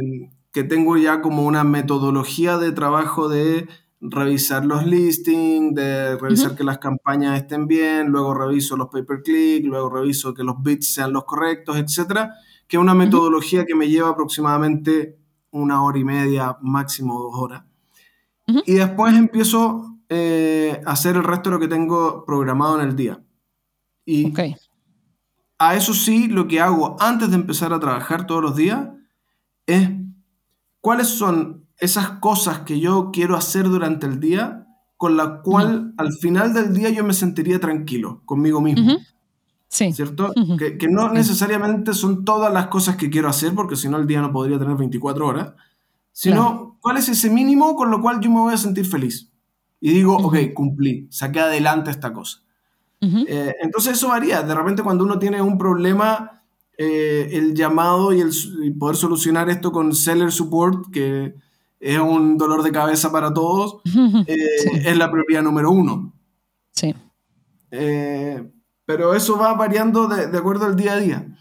que 0.51 0.63
tengo 0.63 0.97
ya 0.97 1.21
como 1.21 1.45
una 1.45 1.63
metodología 1.63 2.57
de 2.57 2.71
trabajo 2.71 3.29
de 3.29 3.67
revisar 4.01 4.65
los 4.65 4.85
listings, 4.85 5.75
de 5.75 6.17
revisar 6.17 6.55
que 6.55 6.63
las 6.63 6.77
campañas 6.77 7.37
estén 7.37 7.67
bien, 7.67 8.07
luego 8.07 8.33
reviso 8.33 8.77
los 8.77 8.87
pay 8.87 9.03
per 9.03 9.21
click, 9.21 9.65
luego 9.65 9.89
reviso 9.89 10.33
que 10.33 10.43
los 10.43 10.61
bits 10.61 10.93
sean 10.93 11.13
los 11.13 11.25
correctos, 11.25 11.77
etcétera, 11.77 12.33
que 12.67 12.77
es 12.77 12.81
una 12.81 12.95
metodología 12.95 13.65
que 13.65 13.75
me 13.75 13.89
lleva 13.89 14.09
aproximadamente 14.09 15.18
una 15.51 15.83
hora 15.83 15.99
y 15.99 16.03
media, 16.03 16.57
máximo 16.61 17.19
dos 17.19 17.33
horas. 17.35 17.63
Y 18.65 18.73
después 18.73 19.15
empiezo 19.15 19.99
eh, 20.09 20.81
hacer 20.85 21.15
el 21.15 21.23
resto 21.23 21.49
de 21.49 21.55
lo 21.55 21.59
que 21.59 21.67
tengo 21.67 22.25
programado 22.25 22.81
en 22.81 22.87
el 22.89 22.95
día. 22.95 23.23
Y 24.05 24.33
a 25.59 25.75
eso 25.75 25.93
sí, 25.93 26.27
lo 26.27 26.47
que 26.47 26.59
hago 26.59 26.95
antes 26.99 27.29
de 27.29 27.35
empezar 27.35 27.73
a 27.73 27.79
trabajar 27.79 28.25
todos 28.25 28.41
los 28.41 28.55
días 28.55 28.87
es 29.67 29.89
cuáles 30.81 31.07
son 31.09 31.67
esas 31.77 32.11
cosas 32.19 32.59
que 32.61 32.79
yo 32.79 33.11
quiero 33.13 33.35
hacer 33.35 33.65
durante 33.65 34.07
el 34.07 34.19
día 34.19 34.65
con 34.97 35.15
la 35.15 35.41
cual 35.41 35.93
al 35.97 36.11
final 36.13 36.53
del 36.53 36.73
día 36.73 36.89
yo 36.89 37.03
me 37.03 37.13
sentiría 37.13 37.59
tranquilo 37.59 38.21
conmigo 38.25 38.59
mismo. 38.59 38.97
Sí. 39.69 39.93
¿Cierto? 39.93 40.33
que, 40.57 40.87
no 40.89 41.13
necesariamente 41.13 41.93
son 41.93 42.25
todas 42.25 42.51
las 42.51 42.67
cosas 42.67 42.97
que 42.97 43.09
quiero 43.09 43.29
hacer, 43.29 43.53
porque 43.53 43.75
si 43.75 43.87
no 43.87 43.97
el 43.97 44.07
día 44.07 44.19
no 44.19 44.31
podría 44.31 44.57
tener 44.57 44.75
24 44.75 45.25
horas, 45.25 45.53
sino 46.11 46.77
cuál 46.81 46.97
es 46.97 47.07
ese 47.07 47.29
mínimo 47.29 47.75
con 47.75 47.91
lo 47.91 48.01
cual 48.01 48.19
yo 48.19 48.29
me 48.29 48.39
voy 48.39 48.53
a 48.53 48.57
sentir 48.57 48.85
feliz 48.85 49.31
y 49.79 49.91
digo, 49.91 50.17
ok, 50.17 50.53
cumplí, 50.53 51.07
saqué 51.09 51.39
adelante 51.39 51.91
esta 51.91 52.11
cosa. 52.11 52.41
Eh, 53.01 53.55
entonces 53.61 53.93
eso 53.93 54.09
varía. 54.09 54.41
De 54.43 54.53
repente 54.53 54.83
cuando 54.83 55.05
uno 55.05 55.17
tiene 55.19 55.41
un 55.41 55.57
problema, 55.57 56.43
eh, 56.77 57.29
el 57.31 57.53
llamado 57.53 58.11
y 58.13 58.19
el 58.19 58.75
poder 58.77 58.97
solucionar 58.97 59.49
esto 59.49 59.71
con 59.71 59.95
seller 59.95 60.31
support, 60.31 60.91
que 60.91 61.33
es 61.79 61.99
un 61.99 62.37
dolor 62.37 62.63
de 62.63 62.71
cabeza 62.71 63.11
para 63.11 63.33
todos, 63.33 63.81
eh, 64.27 64.35
es 64.85 64.97
la 64.97 65.09
prioridad 65.09 65.43
número 65.43 65.71
uno. 65.71 66.13
Sí. 66.71 66.93
Pero 68.89 69.13
eso 69.13 69.37
va 69.37 69.53
variando 69.53 70.07
de, 70.07 70.35
acuerdo 70.35 70.65
al 70.65 70.75
día 70.75 70.93
a 70.93 70.97
día. 70.97 71.37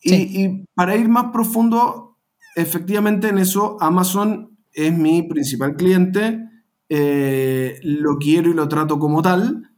Y, 0.00 0.14
y 0.14 0.64
para 0.72 0.96
ir 0.96 1.10
más 1.10 1.26
profundo, 1.30 2.16
efectivamente 2.56 3.28
en 3.28 3.36
eso 3.36 3.76
Amazon 3.82 4.56
es 4.72 4.90
mi 4.96 5.22
principal 5.22 5.76
cliente 5.76 6.48
eh, 6.88 7.80
lo 7.82 8.16
quiero 8.16 8.48
y 8.48 8.54
lo 8.54 8.66
trato 8.66 8.98
como 8.98 9.20
tal, 9.20 9.70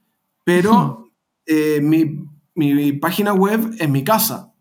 pero 0.45 1.11
eh, 1.45 1.81
mi, 1.83 2.93
página 2.93 3.35
web 3.35 3.75
es 3.81 3.89
mi 3.89 4.05
casa. 4.05 4.55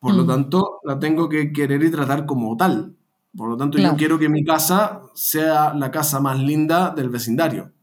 Por 0.00 0.14
lo 0.14 0.24
mm. 0.24 0.26
tanto, 0.26 0.80
la 0.82 0.98
tengo 0.98 1.28
que 1.28 1.52
querer 1.52 1.84
y 1.84 1.90
tratar 1.92 2.26
como 2.26 2.56
tal. 2.56 2.96
Por 3.36 3.48
lo 3.48 3.56
tanto, 3.56 3.78
yo 3.78 3.94
quiero 3.94 4.18
que 4.18 4.28
mi 4.28 4.44
casa 4.44 5.02
sea 5.14 5.72
la 5.72 5.92
casa 5.92 6.18
más 6.18 6.36
linda 6.40 6.90
del 6.90 7.10
vecindario. 7.10 7.73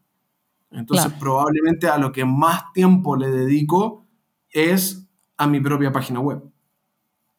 Entonces, 0.71 1.12
probablemente 1.19 1.88
a 1.88 1.97
lo 1.97 2.12
que 2.12 2.25
más 2.25 2.71
tiempo 2.73 3.15
le 3.15 3.29
dedico 3.29 4.05
es 4.49 5.07
a 5.38 5.47
mi 5.47 5.60
propia 5.60 5.91
página 5.91 6.19
web. 6.19 6.43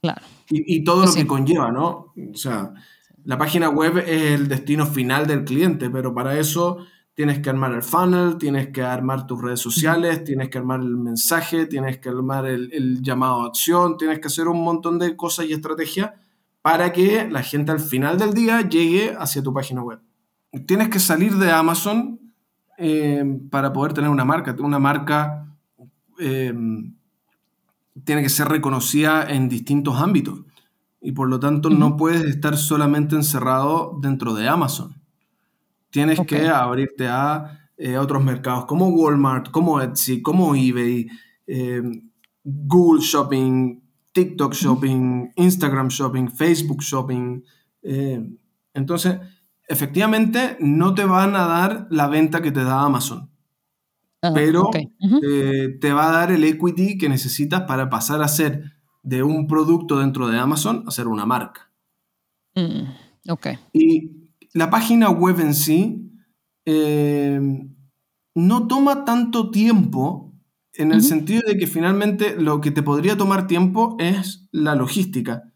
Claro. 0.03 0.23
Y, 0.51 0.85
todo 0.85 1.07
lo 1.07 1.13
que 1.15 1.27
conlleva, 1.27 1.71
¿no? 1.71 2.13
O 2.33 2.35
sea, 2.35 2.75
la 3.25 3.39
página 3.39 3.71
web 3.71 3.99
es 3.99 4.33
el 4.33 4.49
destino 4.49 4.87
final 4.87 5.27
del 5.27 5.45
cliente, 5.45 5.89
pero 5.89 6.13
para 6.13 6.39
eso 6.39 6.79
tienes 7.15 7.41
que 7.41 7.51
armar 7.51 7.73
el 7.73 7.83
funnel, 7.83 8.37
tienes 8.37 8.69
que 8.69 8.83
armar 8.83 9.27
tus 9.27 9.41
redes 9.41 9.61
sociales, 9.61 10.25
tienes 10.25 10.49
que 10.49 10.59
armar 10.59 10.81
el 10.81 10.97
mensaje, 10.97 11.67
tienes 11.67 11.99
que 11.99 12.09
armar 12.09 12.47
el, 12.47 13.01
llamado 13.03 13.43
a 13.43 13.47
acción, 13.47 13.97
tienes 13.97 14.19
que 14.19 14.27
hacer 14.27 14.49
un 14.49 14.63
montón 14.63 14.99
de 14.99 15.17
cosas 15.17 15.47
y 15.47 15.53
estrategias 15.53 16.13
para 16.63 16.93
que 16.93 17.29
la 17.31 17.43
gente 17.43 17.73
al 17.73 17.81
final 17.81 18.19
del 18.19 18.35
día 18.35 18.61
llegue 18.63 19.15
hacia 19.19 19.43
tu 19.43 19.53
página 19.53 19.83
web. 19.83 20.01
Tienes 20.67 20.89
que 20.89 20.99
salir 20.99 21.35
de 21.37 21.51
Amazon 21.51 22.21
eh, 22.85 23.25
para 23.49 23.73
poder 23.73 23.93
tener 23.93 24.11
una 24.11 24.25
marca. 24.25 24.57
Una 24.59 24.81
marca 24.81 25.47
eh, 26.19 26.53
tiene 28.03 28.23
que 28.25 28.29
ser 28.29 28.49
reconocida 28.49 29.31
en 29.31 29.49
distintos 29.49 30.01
ámbitos 30.01 30.41
y 31.01 31.13
por 31.13 31.29
lo 31.29 31.39
tanto 31.39 31.71
no 31.71 31.97
puedes 31.97 32.25
estar 32.25 32.57
solamente 32.57 33.15
encerrado 33.15 33.97
dentro 34.03 34.35
de 34.35 34.49
Amazon. 34.49 35.01
Tienes 35.91 36.19
que 36.27 36.49
abrirte 36.49 37.07
a 37.07 37.69
eh, 37.77 37.99
otros 37.99 38.25
mercados 38.25 38.65
como 38.65 38.89
Walmart, 38.89 39.53
como 39.53 39.81
Etsy, 39.81 40.21
como 40.21 40.57
eBay, 40.57 41.09
Google 42.43 43.01
Shopping, 43.01 43.81
TikTok 44.11 44.55
Shopping, 44.55 45.31
Instagram 45.37 45.87
Shopping, 45.87 46.27
Facebook 46.31 46.83
Shopping. 46.83 47.45
Entonces, 48.75 49.21
efectivamente, 49.69 50.57
no 50.61 50.95
te 50.95 51.05
van 51.05 51.35
a 51.37 51.47
dar 51.47 51.87
la 51.91 52.09
venta 52.09 52.43
que 52.43 52.53
te 52.53 52.65
da 52.65 52.83
Amazon. 52.83 53.31
Ah, 54.23 54.31
pero 54.35 54.71
te 55.81 55.93
va 55.93 56.09
a 56.09 56.13
dar 56.13 56.31
el 56.31 56.45
equity 56.45 56.97
que 56.97 57.09
necesitas 57.09 57.63
para 57.63 57.91
pasar 57.91 58.23
a 58.23 58.29
ser 58.29 58.73
de 59.03 59.23
un 59.25 59.49
producto 59.49 59.99
dentro 59.99 60.29
de 60.29 60.39
Amazon 60.39 60.85
a 60.87 60.93
ser 60.93 61.09
una 61.09 61.27
marca. 61.27 61.73
Mm, 62.55 63.31
ok. 63.31 63.47
Y 63.73 64.29
la 64.55 64.71
página 64.71 65.11
web 65.11 65.41
en 65.41 65.55
sí 65.55 66.09
eh, 66.65 67.41
no 68.37 68.69
toma 68.69 69.05
tanto 69.05 69.51
tiempo 69.51 70.33
en 70.75 70.93
el 70.93 71.03
sentido 71.03 71.43
de 71.47 71.59
que 71.59 71.67
finalmente 71.67 72.37
lo 72.41 72.61
que 72.61 72.71
te 72.71 72.83
podría 72.83 73.17
tomar 73.17 73.47
tiempo 73.49 73.97
es 73.99 74.49
la 74.53 74.75
logística. 74.77 75.53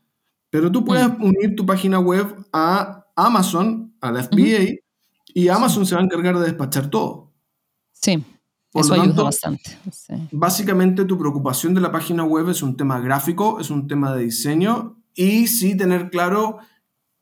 Pero 0.51 0.73
tú 0.73 0.85
puedes 0.85 1.09
Mm. 1.09 1.23
unir 1.23 1.55
tu 1.57 1.64
página 1.64 2.01
web 2.01 2.27
a 2.53 3.05
Amazon, 3.14 3.95
a 4.07 4.12
la 4.12 4.23
FBA, 4.23 4.77
y 5.35 5.49
Amazon 5.49 5.85
se 5.87 5.95
va 5.95 6.01
a 6.01 6.05
encargar 6.05 6.38
de 6.38 6.45
despachar 6.47 6.88
todo. 6.90 7.33
Sí, 7.92 8.23
Por 8.71 8.83
eso 8.85 8.95
ayuda 8.95 9.07
tanto, 9.09 9.25
bastante. 9.25 9.79
sí. 9.92 10.14
Básicamente 10.33 11.05
tu 11.05 11.19
preocupación 11.19 11.75
de 11.75 11.81
la 11.81 11.90
página 11.92 12.25
web 12.25 12.49
es 12.51 12.62
un 12.62 12.77
tema 12.77 13.01
gráfico, 13.01 13.59
es 13.61 13.71
un 13.71 13.87
tema 13.88 14.14
de 14.14 14.25
diseño 14.25 14.97
y 15.14 15.47
sí 15.47 15.77
tener 15.77 16.11
claro 16.11 16.59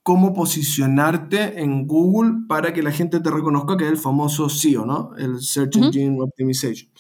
cómo 0.03 0.35
posicionarte 0.35 1.61
en 1.63 1.87
Google 1.87 2.47
para 2.49 2.73
que 2.75 2.83
la 2.83 2.91
gente 2.93 3.21
te 3.21 3.31
reconozca 3.31 3.77
que 3.77 3.85
es 3.85 3.91
el 3.91 3.97
famoso 3.99 4.49
SEO, 4.49 4.85
¿no? 4.85 5.13
El 5.17 5.41
Search. 5.41 5.77
Engine 5.77 6.21
Optimization. 6.21 6.91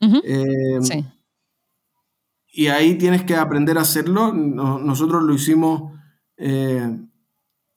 Eh, 0.00 0.78
Sí. 0.82 1.04
Y 2.50 2.66
ahí 2.68 2.96
tienes 2.98 3.22
que 3.24 3.36
aprender 3.36 3.78
a 3.78 3.82
hacerlo. 3.82 4.32
No- 4.32 4.78
nosotros 4.80 5.22
lo 5.22 5.34
hicimos 5.34 5.92
eh, 6.36 6.98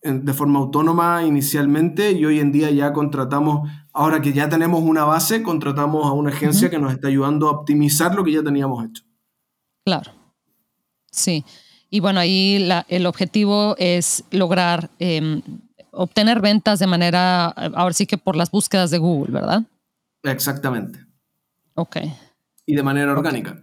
de 0.04 0.34
forma 0.34 0.60
autónoma 0.60 1.24
inicialmente 1.24 2.12
y 2.12 2.26
hoy 2.26 2.40
en 2.40 2.52
día 2.52 2.72
ya 2.72 2.92
contratamos, 2.94 3.70
ahora 3.94 4.22
que 4.22 4.34
ya 4.34 4.50
tenemos 4.50 4.82
una 4.82 5.04
base, 5.06 5.44
contratamos 5.44 6.06
a 6.08 6.12
una 6.14 6.32
agencia 6.32 6.70
que 6.70 6.80
nos 6.80 6.92
está 6.92 7.08
ayudando 7.08 7.48
a 7.48 7.52
optimizar 7.52 8.16
lo 8.16 8.24
que 8.24 8.32
ya 8.32 8.42
teníamos 8.44 8.84
hecho. 8.86 9.04
Claro. 9.86 10.12
Sí. 11.12 11.46
Y 11.90 12.00
bueno, 12.00 12.20
ahí 12.20 12.58
la- 12.60 12.86
el 12.90 13.06
objetivo 13.06 13.76
es 13.78 14.24
lograr 14.32 14.90
em, 15.00 15.42
obtener 15.92 16.40
ventas 16.42 16.80
de 16.80 16.88
manera, 16.88 17.48
ahora 17.48 17.94
sí 17.94 18.06
que 18.08 18.18
por 18.18 18.36
las 18.36 18.50
búsquedas 18.50 18.92
de 18.92 18.98
Google, 18.98 19.34
¿verdad? 19.34 19.64
Exactamente. 20.24 21.00
Ok. 21.76 21.98
Y 22.66 22.76
de 22.76 22.84
manera 22.84 23.12
orgánica. 23.12 23.60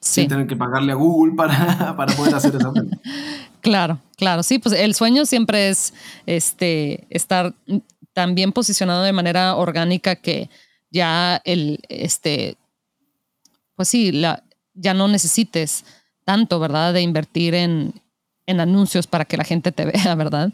Sí, 0.00 0.20
Sin 0.22 0.28
tener 0.28 0.46
que 0.46 0.56
pagarle 0.56 0.92
a 0.92 0.96
Google 0.96 1.32
para, 1.34 1.48
para 1.96 2.14
poder 2.14 2.34
hacer 2.34 2.54
esa 2.54 2.70
venta. 2.70 2.98
claro, 3.64 4.00
claro. 4.16 4.44
Sí, 4.44 4.60
pues 4.60 4.78
el 4.78 4.94
sueño 4.94 5.26
siempre 5.26 5.70
es 5.70 5.92
este, 6.26 7.06
estar 7.10 7.54
tan 8.12 8.36
bien 8.36 8.52
posicionado 8.52 9.02
de 9.02 9.12
manera 9.12 9.56
orgánica 9.56 10.14
que 10.14 10.48
ya 10.90 11.40
el, 11.44 11.80
este, 11.88 12.56
pues 13.74 13.88
sí, 13.88 14.12
la, 14.12 14.44
ya 14.74 14.94
no 14.94 15.08
necesites 15.08 15.84
tanto, 16.24 16.60
¿verdad? 16.60 16.94
De 16.94 17.02
invertir 17.02 17.54
en, 17.54 18.00
en 18.46 18.60
anuncios 18.60 19.06
para 19.06 19.24
que 19.24 19.36
la 19.36 19.44
gente 19.44 19.72
te 19.72 19.84
vea, 19.86 20.14
¿verdad? 20.16 20.52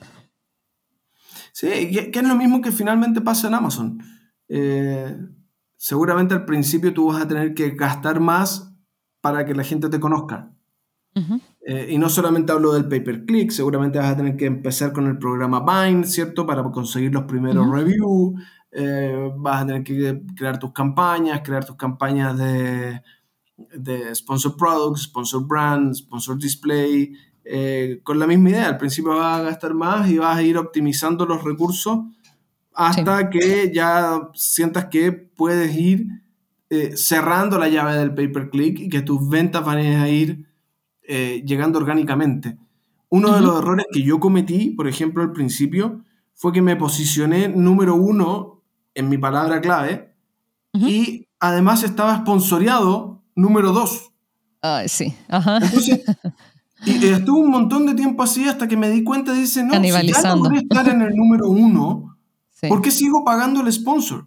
Sí, 1.53 1.69
que, 1.69 2.11
es 2.15 2.23
lo 2.23 2.37
mismo 2.37 2.61
que 2.63 2.73
finalmente 2.73 3.21
pasa 3.21 3.49
en 3.49 3.55
Amazon. 3.55 4.03
Eh, 4.49 5.17
seguramente 5.77 6.35
al 6.35 6.45
principio 6.45 6.95
tú 6.95 7.09
vas 7.09 7.23
a 7.23 7.29
tener 7.29 7.55
que 7.55 7.71
gastar 7.71 8.21
más 8.21 8.73
para 9.21 9.45
que 9.45 9.55
la 9.55 9.65
gente 9.65 9.89
te 9.89 10.01
conozca. 10.01 10.53
Eh, 11.71 11.89
y 11.91 11.99
no 11.99 12.09
solamente 12.09 12.51
hablo 12.53 12.73
del 12.73 12.89
pay 12.89 13.01
per 13.01 13.25
click, 13.25 13.51
seguramente 13.53 13.99
vas 13.99 14.11
a 14.13 14.17
tener 14.17 14.37
que 14.37 14.47
empezar 14.47 14.93
con 14.93 15.07
el 15.07 15.19
programa 15.19 15.61
Bind, 15.65 16.05
¿cierto? 16.05 16.45
Para 16.47 16.63
conseguir 16.65 17.13
los 17.15 17.25
primeros 17.25 17.67
Ujú. 17.67 17.75
reviews. 17.77 18.43
Eh, 18.73 19.31
vas 19.37 19.63
a 19.63 19.67
tener 19.67 19.85
que 19.85 20.23
crear 20.37 20.59
tus 20.59 20.73
campañas, 20.73 21.43
crear 21.45 21.65
tus 21.65 21.77
campañas 21.77 22.37
de, 22.39 23.01
de 23.57 24.15
sponsor 24.15 24.57
products, 24.57 25.03
sponsor 25.05 25.47
brand, 25.47 25.95
sponsor 25.95 26.39
display. 26.39 27.13
eh, 27.45 28.01
con 28.05 28.19
la 28.19 28.27
misma 28.27 28.51
idea, 28.51 28.69
al 28.69 28.77
principio 28.79 29.17
vas 29.17 29.41
a 29.41 29.43
gastar 29.43 29.75
más 29.75 30.09
y 30.11 30.19
vas 30.19 30.37
a 30.39 30.43
ir 30.43 30.57
optimizando 30.59 31.25
los 31.27 31.43
recursos 31.43 31.99
hasta 32.75 33.31
que 33.31 33.73
ya 33.75 34.29
sientas 34.35 34.87
que 34.87 35.13
puedes 35.13 35.75
ir 35.77 36.07
eh, 36.71 36.97
cerrando 36.97 37.59
la 37.59 37.69
llave 37.69 37.97
del 37.97 38.15
pay 38.15 38.29
per 38.29 38.51
click 38.51 38.79
y 38.81 38.89
que 38.89 39.03
tus 39.03 39.29
ventas 39.29 39.65
van 39.65 39.79
a 39.79 40.09
ir 40.09 40.50
eh, 41.13 41.43
llegando 41.45 41.81
orgánicamente. 41.81 42.57
Uno 43.09 43.35
de 43.35 43.41
los 43.41 43.59
errores 43.59 43.87
que 43.93 44.03
yo 44.05 44.21
cometí, 44.21 44.71
por 44.71 44.87
ejemplo, 44.87 45.25
al 45.25 45.33
principio, 45.33 46.05
fue 46.35 46.53
que 46.53 46.63
me 46.63 46.77
posicioné 46.77 47.49
número 47.49 47.97
uno 47.97 48.63
en 48.95 49.09
mi 49.09 49.19
palabra 49.19 49.61
clave 49.61 50.15
Ujú. 50.73 50.87
y 50.87 51.29
además 51.41 51.83
estaba 51.83 52.17
sponsoreado 52.19 53.25
número 53.35 53.73
dos. 53.73 54.13
Ay, 54.63 54.89
sí. 54.89 55.13
Ajá. 55.27 55.57
Entonces, 55.57 56.05
y 56.87 57.07
estuve 57.07 57.41
un 57.41 57.51
montón 57.51 57.87
de 57.87 57.95
tiempo 57.95 58.23
así 58.23 58.47
hasta 58.49 58.69
que 58.69 58.77
me 58.77 58.89
di 58.89 59.03
cuenta 59.03 59.35
y 59.35 59.41
dice, 59.41 59.65
no, 59.65 59.75
si 59.75 60.13
ya 60.13 60.37
logré 60.37 60.59
estar 60.59 60.89
en 60.89 61.03
el 61.03 61.15
número 61.17 61.49
uno, 61.49 62.07
Sí. 62.53 62.69
¿por 62.69 62.83
qué 62.83 62.91
sigo 62.91 63.25
pagando 63.25 63.63
el 63.63 63.73
sponsor? 63.73 64.27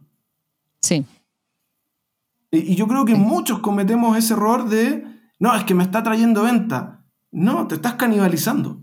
Sí. 0.82 1.06
Y, 2.52 2.74
y 2.74 2.76
yo 2.76 2.88
creo 2.88 3.06
que 3.06 3.16
muchos 3.16 3.60
cometemos 3.60 4.18
ese 4.18 4.34
error 4.34 4.68
de, 4.68 5.13
no, 5.44 5.54
es 5.54 5.66
que 5.66 5.74
me 5.74 5.84
está 5.84 6.02
trayendo 6.02 6.44
venta. 6.44 7.04
No, 7.30 7.68
te 7.68 7.76
estás 7.76 7.96
canibalizando. 7.96 8.82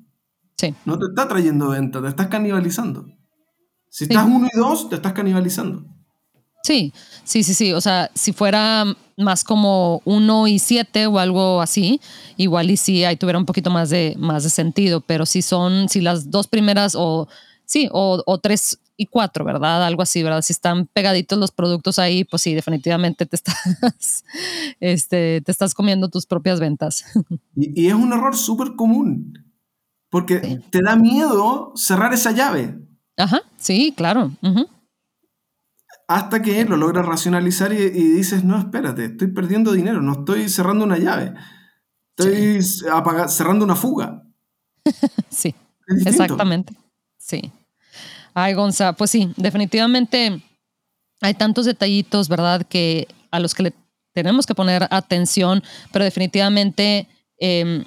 Sí. 0.58 0.74
No 0.84 0.98
te 0.98 1.06
está 1.06 1.26
trayendo 1.26 1.70
venta, 1.70 2.02
te 2.02 2.08
estás 2.08 2.26
canibalizando. 2.26 3.06
Si 3.88 4.04
estás 4.04 4.26
uno 4.26 4.46
y 4.46 4.58
dos, 4.58 4.90
te 4.90 4.96
estás 4.96 5.14
canibalizando. 5.14 5.86
Sí, 6.62 6.92
sí, 7.24 7.44
sí, 7.44 7.54
sí. 7.54 7.72
O 7.72 7.80
sea, 7.80 8.10
si 8.14 8.34
fuera 8.34 8.84
más 9.16 9.42
como 9.42 10.02
uno 10.04 10.48
y 10.48 10.58
siete 10.58 11.06
o 11.06 11.18
algo 11.18 11.62
así, 11.62 11.98
igual 12.36 12.70
y 12.70 12.76
sí, 12.76 13.04
ahí 13.04 13.16
tuviera 13.16 13.38
un 13.38 13.46
poquito 13.46 13.70
más 13.70 13.88
de, 13.88 14.14
más 14.18 14.44
de 14.44 14.50
sentido. 14.50 15.00
Pero 15.00 15.24
si 15.24 15.40
son, 15.40 15.88
si 15.88 16.02
las 16.02 16.30
dos 16.30 16.46
primeras 16.46 16.94
o 16.94 17.26
sí, 17.70 17.88
o, 17.92 18.20
o 18.26 18.38
tres 18.38 18.80
y 18.96 19.06
cuatro, 19.06 19.44
¿verdad? 19.44 19.86
Algo 19.86 20.02
así, 20.02 20.22
¿verdad? 20.22 20.42
Si 20.42 20.52
están 20.52 20.86
pegaditos 20.92 21.38
los 21.38 21.52
productos 21.52 21.98
ahí, 22.00 22.24
pues 22.24 22.42
sí, 22.42 22.52
definitivamente 22.54 23.24
te 23.26 23.36
estás, 23.36 23.54
este, 24.80 25.40
te 25.40 25.52
estás 25.52 25.72
comiendo 25.74 26.08
tus 26.08 26.26
propias 26.26 26.58
ventas. 26.60 27.04
Y, 27.56 27.82
y 27.82 27.86
es 27.88 27.94
un 27.94 28.12
error 28.12 28.36
súper 28.36 28.74
común, 28.76 29.32
porque 30.10 30.40
Sí. 30.42 30.58
te 30.70 30.80
da 30.82 30.96
miedo 30.96 31.72
cerrar 31.76 32.12
esa 32.12 32.32
llave 32.32 32.78
Ajá, 33.16 33.42
sí, 33.58 33.92
claro. 33.96 34.30
hasta 36.08 36.42
que 36.42 36.64
lo 36.64 36.76
logras 36.76 37.06
racionalizar 37.06 37.72
y, 37.72 37.76
y 37.76 38.08
dices, 38.12 38.44
no, 38.44 38.58
espérate, 38.58 39.04
estoy 39.06 39.28
perdiendo 39.28 39.72
dinero, 39.72 40.00
no 40.02 40.12
estoy 40.20 40.48
cerrando 40.48 40.84
una 40.84 40.98
llave, 40.98 41.34
estoy 42.16 42.58
apaga- 42.90 43.28
cerrando 43.28 43.64
una 43.64 43.76
fuga. 43.76 44.22
Sí, 45.30 45.54
exactamente. 46.06 46.74
Sí. 47.18 47.52
Ay, 48.34 48.54
Gonza, 48.54 48.92
pues 48.92 49.10
sí, 49.10 49.32
definitivamente 49.36 50.40
hay 51.20 51.34
tantos 51.34 51.66
detallitos, 51.66 52.28
¿verdad? 52.28 52.62
Que 52.62 53.08
a 53.30 53.40
los 53.40 53.54
que 53.54 53.64
le 53.64 53.72
tenemos 54.12 54.46
que 54.46 54.54
poner 54.54 54.86
atención, 54.90 55.62
pero 55.92 56.04
definitivamente 56.04 57.06
eh, 57.38 57.84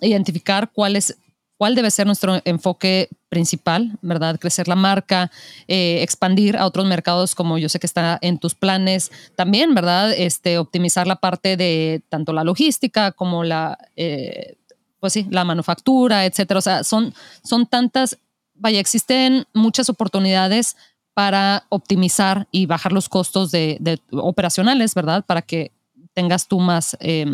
identificar 0.00 0.70
cuál 0.72 0.96
es 0.96 1.16
cuál 1.62 1.76
debe 1.76 1.92
ser 1.92 2.06
nuestro 2.06 2.40
enfoque 2.44 3.08
principal, 3.28 3.96
¿verdad? 4.02 4.36
Crecer 4.40 4.66
la 4.66 4.74
marca, 4.74 5.30
eh, 5.68 6.02
expandir 6.02 6.56
a 6.56 6.66
otros 6.66 6.86
mercados 6.86 7.36
como 7.36 7.56
yo 7.56 7.68
sé 7.68 7.78
que 7.78 7.86
está 7.86 8.18
en 8.20 8.38
tus 8.38 8.56
planes. 8.56 9.12
También, 9.36 9.72
¿verdad? 9.72 10.12
Este, 10.12 10.58
optimizar 10.58 11.06
la 11.06 11.14
parte 11.14 11.56
de 11.56 12.02
tanto 12.08 12.32
la 12.32 12.42
logística 12.42 13.12
como 13.12 13.44
la, 13.44 13.78
eh, 13.94 14.56
pues 14.98 15.12
sí, 15.12 15.28
la 15.30 15.44
manufactura, 15.44 16.26
etcétera. 16.26 16.58
O 16.58 16.62
sea, 16.62 16.82
son, 16.82 17.14
son 17.44 17.66
tantas, 17.66 18.18
vaya, 18.62 18.80
existen 18.80 19.44
muchas 19.52 19.88
oportunidades 19.88 20.76
para 21.14 21.66
optimizar 21.68 22.46
y 22.50 22.66
bajar 22.66 22.92
los 22.92 23.08
costos 23.08 23.50
de, 23.50 24.00
operacionales, 24.12 24.94
¿verdad? 24.94 25.24
Para 25.26 25.42
que 25.42 25.72
tengas 26.14 26.46
tú 26.46 26.60
más, 26.60 26.96
eh, 27.00 27.26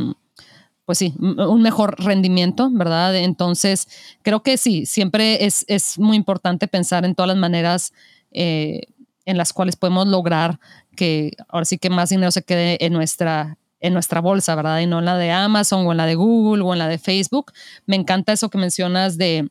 pues 0.85 0.99
sí, 0.99 1.15
un 1.19 1.63
mejor 1.63 2.03
rendimiento, 2.03 2.71
¿verdad? 2.73 3.15
Entonces, 3.15 3.89
creo 4.23 4.43
que 4.43 4.57
sí, 4.57 4.87
siempre 4.87 5.45
es, 5.45 5.65
es 5.69 5.99
muy 5.99 6.17
importante 6.17 6.67
pensar 6.67 7.05
en 7.05 7.15
todas 7.15 7.29
las 7.29 7.37
maneras 7.37 7.93
eh, 8.33 8.83
en 9.27 9.37
las 9.37 9.53
cuales 9.53 9.77
podemos 9.77 10.09
lograr 10.09 10.59
que 10.97 11.37
ahora 11.49 11.67
sí 11.67 11.77
que 11.77 11.91
más 11.91 12.09
dinero 12.09 12.31
se 12.31 12.43
quede 12.43 12.85
en 12.85 12.95
nuestra, 12.95 13.59
en 13.81 13.93
nuestra 13.93 14.23
bolsa, 14.23 14.55
¿verdad? 14.55 14.81
Y 14.81 14.87
no 14.87 15.01
en 15.01 15.05
la 15.05 15.19
de 15.19 15.31
Amazon 15.31 15.87
o 15.87 15.91
en 15.93 15.99
la 15.99 16.07
de 16.07 16.15
Google 16.15 16.63
o 16.63 16.73
en 16.73 16.79
la 16.79 16.89
de 16.89 16.99
Facebook. 16.99 17.53
Me 17.85 17.97
encanta 17.97 18.33
eso 18.33 18.49
que 18.49 18.57
mencionas 18.57 19.19
de, 19.19 19.51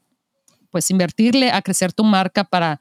pues, 0.71 0.91
invertirle 0.91 1.51
a 1.51 1.62
crecer 1.62 1.93
tu 1.93 2.03
marca 2.03 2.43
para 2.43 2.80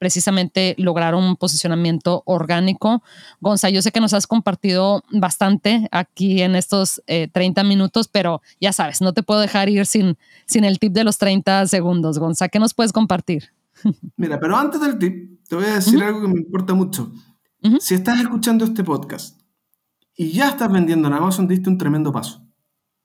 precisamente 0.00 0.74
lograr 0.78 1.14
un 1.14 1.36
posicionamiento 1.36 2.22
orgánico. 2.24 3.02
Gonza, 3.40 3.68
yo 3.68 3.82
sé 3.82 3.92
que 3.92 4.00
nos 4.00 4.14
has 4.14 4.26
compartido 4.26 5.04
bastante 5.12 5.88
aquí 5.92 6.40
en 6.40 6.56
estos 6.56 7.02
eh, 7.06 7.28
30 7.30 7.64
minutos, 7.64 8.08
pero 8.08 8.40
ya 8.62 8.72
sabes, 8.72 9.02
no 9.02 9.12
te 9.12 9.22
puedo 9.22 9.40
dejar 9.40 9.68
ir 9.68 9.84
sin, 9.84 10.16
sin 10.46 10.64
el 10.64 10.78
tip 10.78 10.94
de 10.94 11.04
los 11.04 11.18
30 11.18 11.66
segundos. 11.66 12.18
Gonza, 12.18 12.48
¿qué 12.48 12.58
nos 12.58 12.72
puedes 12.72 12.92
compartir? 12.92 13.52
Mira, 14.16 14.40
pero 14.40 14.56
antes 14.56 14.80
del 14.80 14.98
tip, 14.98 15.46
te 15.46 15.54
voy 15.54 15.66
a 15.66 15.74
decir 15.74 16.02
algo 16.02 16.22
que 16.22 16.28
me 16.28 16.40
importa 16.40 16.72
mucho. 16.72 17.12
Si 17.78 17.94
estás 17.94 18.18
escuchando 18.20 18.64
este 18.64 18.82
podcast 18.82 19.38
y 20.16 20.32
ya 20.32 20.48
estás 20.48 20.72
vendiendo 20.72 21.08
en 21.08 21.14
Amazon, 21.14 21.46
diste 21.46 21.68
un 21.68 21.76
tremendo 21.76 22.10
paso. 22.10 22.42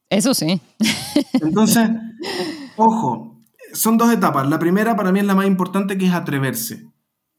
Eso 0.09 0.33
sí. 0.33 0.61
Entonces, 1.33 1.89
ojo, 2.77 3.34
son 3.75 3.97
dos 3.97 4.11
etapas. 4.11 4.47
La 4.49 4.57
primera 4.57 4.95
para 4.95 5.11
mí 5.11 5.19
es 5.19 5.25
la 5.25 5.35
más 5.35 5.45
importante, 5.45 5.97
que 5.97 6.05
es 6.05 6.13
atreverse. 6.13 6.87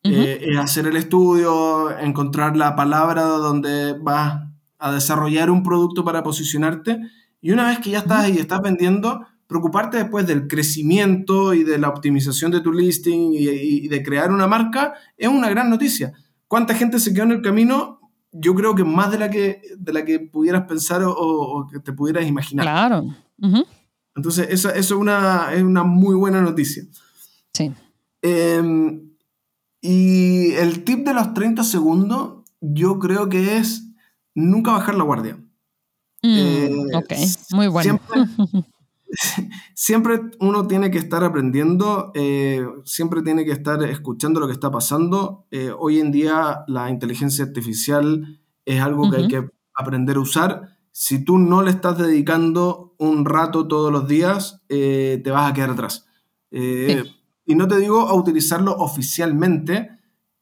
Eh, 0.04 0.50
es 0.50 0.58
hacer 0.58 0.86
el 0.86 0.96
estudio, 0.96 1.96
encontrar 1.98 2.56
la 2.56 2.76
palabra 2.76 3.22
donde 3.24 3.94
vas 3.94 4.42
a 4.78 4.92
desarrollar 4.92 5.50
un 5.50 5.62
producto 5.62 6.04
para 6.04 6.22
posicionarte. 6.22 7.00
Y 7.40 7.50
una 7.50 7.66
vez 7.66 7.78
que 7.80 7.90
ya 7.90 7.98
estás 7.98 8.20
ahí 8.20 8.34
y 8.36 8.38
estás 8.38 8.60
vendiendo, 8.60 9.26
preocuparte 9.46 9.96
después 9.96 10.26
del 10.26 10.46
crecimiento 10.46 11.54
y 11.54 11.64
de 11.64 11.78
la 11.78 11.88
optimización 11.88 12.50
de 12.50 12.60
tu 12.60 12.72
listing 12.72 13.32
y, 13.32 13.88
de 13.88 14.02
crear 14.02 14.30
una 14.30 14.46
marca 14.46 14.94
es 15.16 15.28
una 15.28 15.48
gran 15.48 15.70
noticia. 15.70 16.12
¿Cuánta 16.48 16.74
gente 16.74 17.00
se 17.00 17.12
quedó 17.12 17.24
en 17.24 17.32
el 17.32 17.42
camino? 17.42 18.00
Yo 18.30 18.54
creo 18.54 18.74
que 18.74 18.84
más 18.84 19.10
de 19.10 19.18
la 19.18 19.30
que, 19.30 19.62
de 19.76 19.92
la 19.92 20.04
que 20.04 20.20
pudieras 20.20 20.66
pensar 20.66 21.02
o, 21.04 21.66
que 21.72 21.80
te 21.80 21.92
pudieras 21.92 22.26
imaginar. 22.26 22.64
Claro. 22.64 23.04
Entonces, 24.16 24.48
eso, 24.50 24.70
es, 24.70 24.90
una, 24.90 25.52
es 25.52 25.62
una 25.62 25.84
muy 25.84 26.14
buena 26.14 26.40
noticia. 26.40 26.84
Sí. 27.52 27.72
Em, 28.22 29.10
y 29.80 30.52
el 30.52 30.82
tip 30.84 31.06
de 31.06 31.14
los 31.14 31.34
30 31.34 31.62
segundos, 31.62 32.44
yo 32.60 32.98
creo 32.98 33.28
que 33.28 33.58
es 33.58 33.86
nunca 34.34 34.72
bajar 34.72 34.94
la 34.94 35.04
guardia. 35.04 35.36
Mm, 36.22 36.38
eh, 36.38 36.70
ok, 36.94 37.12
muy 37.52 37.68
bueno. 37.68 38.00
Siempre, 39.74 40.20
uno 40.40 40.66
tiene 40.66 40.90
que 40.90 40.98
estar 40.98 41.22
aprendiendo, 41.22 42.10
eh, 42.14 42.66
siempre 42.84 43.22
tiene 43.22 43.44
que 43.44 43.52
estar 43.52 43.82
escuchando 43.84 44.40
lo 44.40 44.46
que 44.46 44.52
está 44.52 44.70
pasando. 44.70 45.46
Eh, 45.50 45.70
hoy 45.78 46.00
en 46.00 46.10
día 46.10 46.64
la 46.66 46.90
inteligencia 46.90 47.44
artificial 47.44 48.40
es 48.64 48.80
algo 48.80 49.10
que 49.10 49.16
hay 49.18 49.28
que 49.28 49.48
aprender 49.74 50.16
a 50.16 50.20
usar. 50.20 50.75
Si 50.98 51.24
tú 51.24 51.36
no 51.36 51.62
le 51.62 51.70
estás 51.70 51.98
dedicando 51.98 52.94
un 52.98 53.26
rato 53.26 53.68
todos 53.68 53.92
los 53.92 54.08
días, 54.08 54.62
te 54.66 55.30
vas 55.30 55.50
a 55.50 55.52
quedar 55.52 55.70
atrás. 55.70 56.06
Y 56.50 57.54
no 57.54 57.68
te 57.68 57.76
digo 57.78 58.08
a 58.08 58.14
utilizarlo 58.14 58.74
oficialmente, 58.76 59.90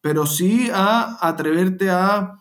pero 0.00 0.26
sí 0.26 0.70
a 0.72 1.18
atreverte 1.26 1.90
a 1.90 2.40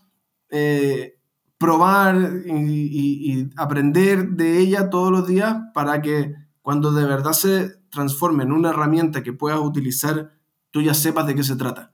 probar 1.64 2.44
y, 2.46 3.50
aprender 3.56 4.32
de 4.32 4.60
ella 4.60 4.90
todos 4.90 5.12
los 5.12 5.26
días 5.26 5.56
para 5.74 6.02
que 6.02 6.36
cuando 6.62 6.92
de 6.92 7.06
verdad 7.06 7.32
se 7.32 7.70
transforme 7.90 8.44
en 8.44 8.52
una 8.52 8.72
herramienta 8.72 9.24
que 9.24 9.32
puedas 9.32 9.60
utilizar, 9.60 10.34
tú 10.72 10.82
ya 10.82 10.94
sepas 10.94 11.26
de 11.26 11.36
qué 11.36 11.44
se 11.44 11.56
trata. 11.56 11.94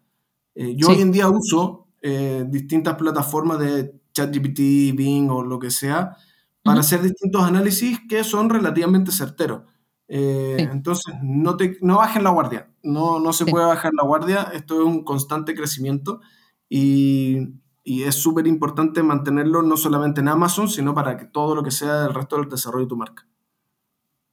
Eh, 0.56 0.76
yo 0.76 0.90
hoy 0.90 1.02
en 1.02 1.12
día 1.12 1.30
uso 1.30 1.88
eh, 2.02 2.46
distintas 2.48 2.96
plataformas 2.96 3.60
de 3.60 3.99
ChatGPT, 4.14 4.96
Bing 4.96 5.30
o 5.30 5.44
lo 5.44 5.60
que 5.60 5.72
sea 5.72 6.16
para 6.64 6.82
hacer 6.82 7.02
distintos 7.02 7.44
análisis 7.44 8.00
que 8.08 8.24
son 8.24 8.50
relativamente 8.50 9.12
certeros. 9.12 9.64
Eh, 10.08 10.68
entonces, 10.72 11.14
no, 11.22 11.56
te, 11.56 11.78
no 11.82 11.98
bajen 11.98 12.24
la 12.24 12.32
guardia, 12.32 12.70
no, 12.84 13.20
no 13.20 13.32
se 13.32 13.46
puede 13.46 13.66
bajar 13.66 13.92
la 13.94 14.04
guardia, 14.04 14.50
esto 14.54 14.80
es 14.82 14.86
un 14.86 15.04
constante 15.04 15.54
crecimiento 15.54 16.20
y, 16.68 17.38
y 17.84 18.04
es 18.04 18.16
súper 18.16 18.48
importante 18.48 19.04
mantenerlo 19.04 19.62
no 19.62 19.78
solamente 19.78 20.22
en 20.22 20.30
Amazon, 20.30 20.68
sino 20.68 20.96
para 20.96 21.16
que 21.16 21.26
todo 21.26 21.56
lo 21.56 21.64
que 21.64 21.72
sea 21.72 22.02
del 22.04 22.14
resto 22.14 22.38
del 22.38 22.50
desarrollo 22.50 22.86
de 22.86 22.90
tu 22.90 22.98
marca. 22.98 23.28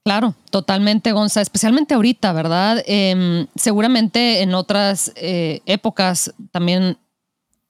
Claro, 0.03 0.35
totalmente, 0.51 1.13
Gonza, 1.13 1.41
especialmente 1.41 1.95
ahorita, 1.95 2.33
¿verdad? 2.33 2.83
Em, 2.87 3.49
seguramente 3.57 4.41
en 4.41 4.55
otras 4.55 5.13
eh, 5.17 5.63
épocas 5.67 6.33
también 6.53 6.97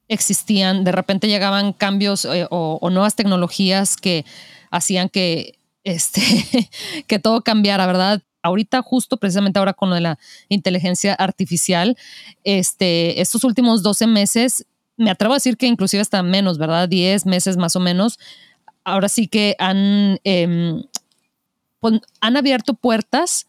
existían, 0.08 0.84
de 0.84 0.92
repente 0.92 1.28
llegaban 1.28 1.72
cambios 1.72 2.24
eh, 2.24 2.46
o, 2.50 2.90
nuevas 2.90 3.16
tecnologías 3.16 3.96
que 3.96 4.24
hacían 4.70 5.08
que, 5.08 5.58
este, 5.84 6.20
que 7.06 7.18
todo 7.18 7.42
cambiara, 7.42 7.86
¿verdad? 7.86 8.22
Ahorita, 8.42 8.82
justo 8.82 9.16
precisamente 9.16 9.58
ahora 9.58 9.72
con 9.72 9.88
lo 9.88 9.96
de 9.96 10.02
la 10.02 10.18
inteligencia 10.48 11.14
artificial, 11.14 11.96
este, 12.44 13.20
estos 13.20 13.42
últimos 13.42 13.82
12 13.82 14.06
meses 14.06 14.66
me 14.96 15.10
atrevo 15.10 15.34
a 15.34 15.36
decir 15.36 15.56
que 15.56 15.66
inclusive 15.66 16.00
hasta 16.00 16.22
menos, 16.22 16.58
¿verdad? 16.58 16.88
10 16.88 17.26
meses 17.26 17.56
más 17.56 17.76
o 17.76 17.80
menos. 17.80 18.18
Ahora 18.84 19.08
sí 19.08 19.28
que 19.28 19.56
han, 19.58 20.18
em, 20.24 20.82
han 22.20 22.36
abierto 22.36 22.74
puertas 22.74 23.46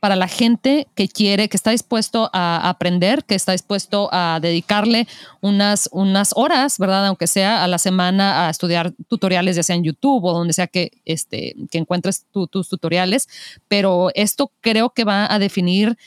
para 0.00 0.16
la 0.16 0.28
gente 0.28 0.86
que 0.94 1.08
quiere, 1.08 1.48
que 1.48 1.56
está 1.56 1.72
dispuesto 1.72 2.30
a 2.32 2.68
aprender, 2.68 3.24
que 3.24 3.34
está 3.34 3.52
dispuesto 3.52 4.08
a 4.12 4.38
dedicarle 4.40 5.08
unas, 5.40 5.88
unas 5.92 6.32
horas, 6.36 6.78
¿verdad? 6.78 7.06
Aunque 7.06 7.26
sea 7.26 7.64
a 7.64 7.68
la 7.68 7.78
semana 7.78 8.46
a 8.46 8.50
estudiar 8.50 8.92
tutoriales, 9.08 9.56
ya 9.56 9.62
sea 9.62 9.76
en 9.76 9.84
YouTube 9.84 10.24
o 10.24 10.32
donde 10.32 10.52
sea 10.52 10.68
que, 10.68 10.92
este, 11.04 11.56
que 11.70 11.78
encuentres 11.78 12.26
tus 12.30 12.68
tutoriales. 12.68 13.28
Pero 13.66 14.10
esto 14.14 14.52
creo 14.60 14.90
que 14.90 15.04
va 15.04 15.32
a 15.32 15.38
definir 15.38 15.98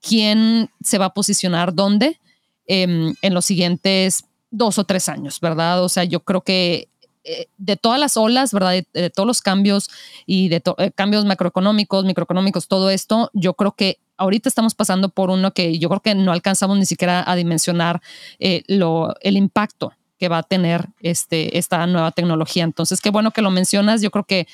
quién 0.00 0.70
se 0.82 0.98
va 0.98 1.06
a 1.06 1.14
posicionar 1.14 1.74
dónde 1.74 2.20
em, 2.66 3.14
en 3.22 3.34
los 3.34 3.44
siguientes 3.44 4.24
dos 4.50 4.78
o 4.78 4.84
tres 4.84 5.08
años, 5.08 5.40
¿verdad? 5.40 5.82
O 5.82 5.88
sea, 5.88 6.04
yo 6.04 6.20
creo 6.20 6.42
que 6.42 6.88
eh, 7.24 7.46
de 7.56 7.76
todas 7.76 8.00
las 8.00 8.16
olas, 8.16 8.52
¿verdad? 8.52 8.82
De, 8.92 9.10
todos 9.10 9.26
los 9.26 9.42
cambios 9.42 9.88
y 10.26 10.48
de 10.48 10.62
eh, 10.78 10.90
cambios 10.92 11.24
macroeconómicos, 11.24 12.04
microeconómicos, 12.04 12.66
todo 12.66 12.90
esto, 12.90 13.30
yo 13.32 13.54
creo 13.54 13.72
que 13.72 13.98
ahorita 14.16 14.48
estamos 14.48 14.74
pasando 14.74 15.08
por 15.08 15.30
uno 15.30 15.52
que 15.52 15.78
yo 15.78 15.88
creo 15.88 16.00
que 16.00 16.14
no 16.14 16.32
alcanzamos 16.32 16.78
ni 16.78 16.86
siquiera 16.86 17.22
a 17.24 17.36
dimensionar 17.36 18.02
eh, 18.40 18.62
lo, 18.66 19.14
el 19.20 19.36
impacto 19.36 19.92
que 20.18 20.28
va 20.28 20.38
a 20.38 20.42
tener 20.42 20.88
este, 21.00 21.58
esta 21.58 21.86
nueva 21.86 22.12
tecnología. 22.12 22.64
Entonces, 22.64 23.00
qué 23.00 23.10
bueno 23.10 23.32
que 23.32 23.42
lo 23.42 23.50
mencionas. 23.50 24.02
Yo 24.02 24.10
creo 24.10 24.24
que 24.24 24.46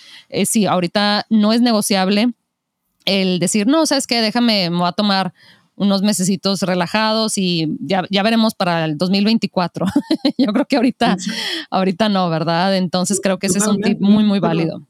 sí, 0.47 0.65
ahorita 0.65 1.27
no 1.29 1.53
es 1.53 1.61
negociable 1.61 2.33
el 3.05 3.39
decir, 3.39 3.67
no, 3.67 3.87
sabes 3.87 4.07
qué, 4.07 4.21
déjame, 4.21 4.71
me 4.71 4.79
voy 4.79 4.89
a 4.89 4.93
tomar 4.93 5.33
unos 5.79 6.03
mesecitos 6.03 6.63
relajados 6.63 7.39
y 7.39 7.77
ya, 7.81 8.05
ya 8.11 8.23
veremos 8.23 8.55
para 8.55 8.85
el 8.85 8.99
2024. 8.99 9.87
Yo 10.39 10.53
creo 10.53 10.67
que 10.67 10.77
ahorita, 10.77 11.17
ahorita 11.71 12.09
no, 12.09 12.29
¿verdad? 12.29 12.77
Entonces 12.77 13.21
creo 13.23 13.39
que 13.39 13.47
ese 13.47 13.59
es 13.59 13.67
un 13.67 13.81
tip 13.81 14.01
muy, 14.01 14.25
muy 14.25 14.41
válido. 14.41 14.87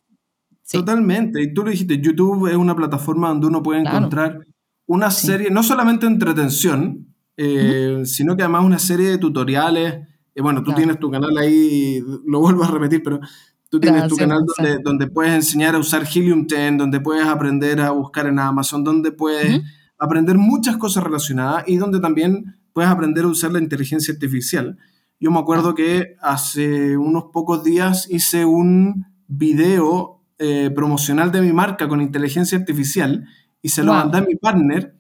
Totalmente. 0.71 1.43
Y 1.43 1.55
tú 1.55 1.65
lo 1.65 1.71
dijiste, 1.71 2.01
YouTube 2.01 2.49
es 2.49 2.57
una 2.57 2.75
plataforma 2.75 3.29
donde 3.29 3.47
uno 3.47 3.63
puede 3.63 3.81
encontrar 3.81 4.41
una 4.87 5.11
serie, 5.11 5.51
no 5.51 5.63
solamente 5.63 6.07
entretención, 6.07 7.15
eh, 7.37 8.03
sino 8.05 8.37
que 8.37 8.43
además 8.43 8.65
una 8.65 8.79
serie 8.79 9.11
de 9.11 9.19
tutoriales. 9.19 10.07
Y 10.35 10.41
bueno, 10.41 10.63
tú 10.63 10.73
tienes 10.73 10.99
tu 10.99 11.11
canal 11.11 11.37
ahí, 11.37 12.03
lo 12.27 12.41
vuelvo 12.41 12.65
a 12.65 12.71
repetir, 12.71 13.03
pero 13.03 13.21
tú 13.69 13.81
tienes 13.81 14.09
tu 14.09 14.17
canal 14.17 14.41
donde, 14.57 14.79
donde, 14.83 15.07
puedes 15.07 15.33
enseñar 15.33 15.75
a 15.75 15.79
usar 15.79 16.05
Helium 16.05 16.47
10, 16.47 16.79
donde 16.79 17.01
puedes 17.01 17.27
aprender 17.27 17.81
a 17.81 17.91
buscar 17.91 18.27
en 18.27 18.39
Amazon, 18.39 18.85
donde 18.85 19.11
puedes 19.11 19.63
aprender 19.99 20.39
muchas 20.39 20.77
cosas 20.77 21.05
relacionadas 21.05 21.65
y 21.67 21.77
donde 21.77 22.01
también 22.01 22.57
puedes 22.73 22.91
aprender 22.91 23.25
a 23.25 23.29
usar 23.29 23.53
la 23.53 23.59
inteligencia 23.59 24.15
artificial. 24.15 24.79
Yo 25.21 25.31
me 25.31 25.41
acuerdo 25.41 25.75
que 25.75 26.17
hace 26.21 26.97
unos 26.97 27.25
pocos 27.33 27.65
días 27.65 28.07
hice 28.09 28.45
un 28.45 29.07
video 29.27 30.23
eh, 30.39 30.71
promocional 30.75 31.33
de 31.33 31.43
mi 31.43 31.53
marca 31.53 31.89
con 31.89 32.01
inteligencia 32.01 32.57
artificial 32.57 33.27
y 33.61 33.71
se 33.71 33.83
lo 33.83 33.93
mandé 33.93 34.19
a 34.19 34.23
mi 34.23 34.37
partner 34.37 34.95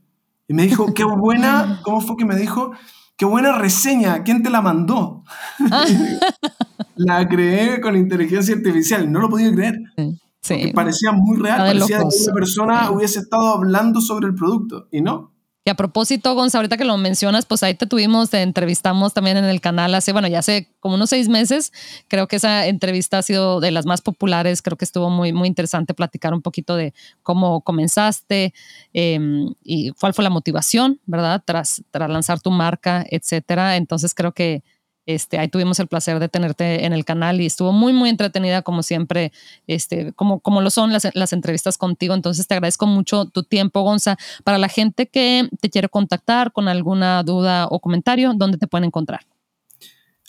y 0.48 0.54
me 0.54 0.64
dijo, 0.64 0.92
qué 0.92 1.04
buena, 1.04 1.80
¿cómo 1.84 2.00
fue 2.00 2.16
que 2.16 2.24
me 2.24 2.36
dijo? 2.36 2.72
Qué 3.16 3.24
buena 3.24 3.56
reseña, 3.56 4.24
¿quién 4.24 4.42
te 4.42 4.50
la 4.50 4.60
mandó? 4.60 5.22
la 6.96 7.28
creé 7.28 7.80
con 7.80 7.96
inteligencia 7.96 8.56
artificial, 8.56 9.10
no 9.10 9.20
lo 9.20 9.28
podía 9.28 9.52
creer. 9.52 9.78
Sí. 9.96 10.18
Parecía 10.74 11.12
muy 11.12 11.38
real, 11.38 11.58
parecía 11.58 11.98
que 11.98 12.04
una 12.04 12.34
persona 12.34 12.90
hubiese 12.90 13.20
estado 13.20 13.48
hablando 13.48 14.00
sobre 14.00 14.28
el 14.28 14.34
producto 14.34 14.88
y 14.90 15.00
no. 15.00 15.32
Y 15.68 15.70
a 15.70 15.74
propósito, 15.74 16.34
Gonzalo, 16.34 16.60
ahorita 16.60 16.78
que 16.78 16.86
lo 16.86 16.96
mencionas, 16.96 17.44
pues 17.44 17.62
ahí 17.62 17.74
te 17.74 17.84
tuvimos, 17.84 18.30
te 18.30 18.40
entrevistamos 18.40 19.12
también 19.12 19.36
en 19.36 19.44
el 19.44 19.60
canal 19.60 19.94
hace, 19.94 20.12
bueno, 20.12 20.26
ya 20.26 20.38
hace 20.38 20.74
como 20.80 20.94
unos 20.94 21.10
seis 21.10 21.28
meses. 21.28 21.74
Creo 22.08 22.26
que 22.26 22.36
esa 22.36 22.66
entrevista 22.66 23.18
ha 23.18 23.22
sido 23.22 23.60
de 23.60 23.70
las 23.70 23.84
más 23.84 24.00
populares. 24.00 24.62
Creo 24.62 24.78
que 24.78 24.86
estuvo 24.86 25.10
muy, 25.10 25.34
muy 25.34 25.46
interesante 25.46 25.92
platicar 25.92 26.32
un 26.32 26.40
poquito 26.40 26.74
de 26.74 26.94
cómo 27.22 27.60
comenzaste 27.60 28.54
em, 28.94 29.52
y 29.62 29.90
cuál 29.90 30.14
fue 30.14 30.24
la 30.24 30.30
motivación, 30.30 31.00
¿verdad? 31.04 31.42
Tras, 31.44 31.82
tras 31.90 32.08
lanzar 32.08 32.40
tu 32.40 32.50
marca, 32.50 33.04
etcétera. 33.10 33.76
Entonces 33.76 34.14
creo 34.14 34.32
que 34.32 34.62
este, 35.08 35.38
ahí 35.38 35.48
tuvimos 35.48 35.80
el 35.80 35.86
placer 35.86 36.20
de 36.20 36.28
tenerte 36.28 36.84
en 36.84 36.92
el 36.92 37.06
canal 37.06 37.40
y 37.40 37.46
estuvo 37.46 37.72
muy, 37.72 37.94
muy 37.94 38.10
entretenida 38.10 38.60
como 38.60 38.82
siempre, 38.82 39.32
este, 39.66 40.12
como, 40.12 40.40
como 40.40 40.60
lo 40.60 40.68
son 40.68 40.92
las, 40.92 41.08
las 41.14 41.32
entrevistas 41.32 41.78
contigo. 41.78 42.12
Entonces 42.12 42.46
te 42.46 42.52
agradezco 42.52 42.86
mucho 42.86 43.24
tu 43.24 43.42
tiempo, 43.42 43.80
Gonza. 43.80 44.18
Para 44.44 44.58
la 44.58 44.68
gente 44.68 45.06
que 45.06 45.48
te 45.62 45.70
quiere 45.70 45.88
contactar 45.88 46.52
con 46.52 46.68
alguna 46.68 47.22
duda 47.22 47.68
o 47.70 47.80
comentario, 47.80 48.34
¿dónde 48.34 48.58
te 48.58 48.66
pueden 48.66 48.84
encontrar? 48.84 49.20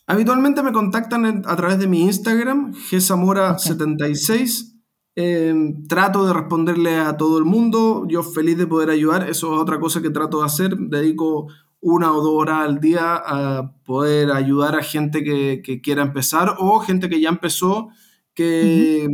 Habitualmente 0.07 0.63
me 0.63 0.71
contactan 0.71 1.43
a 1.45 1.55
través 1.57 1.77
de 1.77 1.87
mi 1.87 2.03
Instagram, 2.03 2.73
gsamora76. 2.73 4.75
Em, 5.15 5.85
trato 5.87 6.25
de 6.25 6.31
responderle 6.31 6.97
a 6.97 7.17
todo 7.17 7.37
el 7.37 7.43
mundo. 7.43 8.05
Yo 8.07 8.23
feliz 8.23 8.57
de 8.57 8.65
poder 8.65 8.91
ayudar. 8.91 9.29
Eso 9.29 9.53
es 9.53 9.59
otra 9.59 9.77
cosa 9.77 10.01
que 10.01 10.09
trato 10.09 10.39
de 10.39 10.45
hacer. 10.45 10.77
Dedico 10.77 11.47
una 11.81 12.11
o 12.13 12.21
dos 12.21 12.33
horas 12.33 12.67
al 12.67 12.79
día 12.79 13.15
a 13.15 13.71
poder 13.85 14.31
ayudar 14.31 14.75
a 14.75 14.83
gente 14.83 15.23
que, 15.23 15.81
quiera 15.81 16.01
empezar 16.01 16.55
o 16.59 16.79
gente 16.79 17.09
que 17.09 17.21
ya 17.21 17.29
empezó, 17.29 17.89
que, 18.33 19.07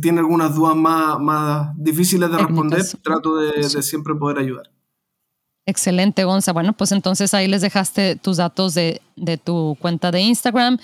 tiene 0.00 0.20
algunas 0.20 0.54
dudas 0.54 0.74
más, 0.74 1.18
más 1.20 1.70
difíciles 1.76 2.30
de 2.30 2.38
responder. 2.38 2.82
Trato 3.02 3.36
de, 3.36 3.62
siempre 3.82 4.14
poder 4.14 4.38
ayudar. 4.38 4.70
Excelente, 5.66 6.24
Gonza. 6.24 6.52
Bueno, 6.52 6.72
pues 6.72 6.92
entonces 6.92 7.34
ahí 7.34 7.48
les 7.48 7.60
dejaste 7.60 8.16
tus 8.16 8.36
datos 8.36 8.74
de, 8.74 9.02
de 9.16 9.36
tu 9.36 9.76
cuenta 9.80 10.10
de 10.12 10.20
Instagram. 10.20 10.78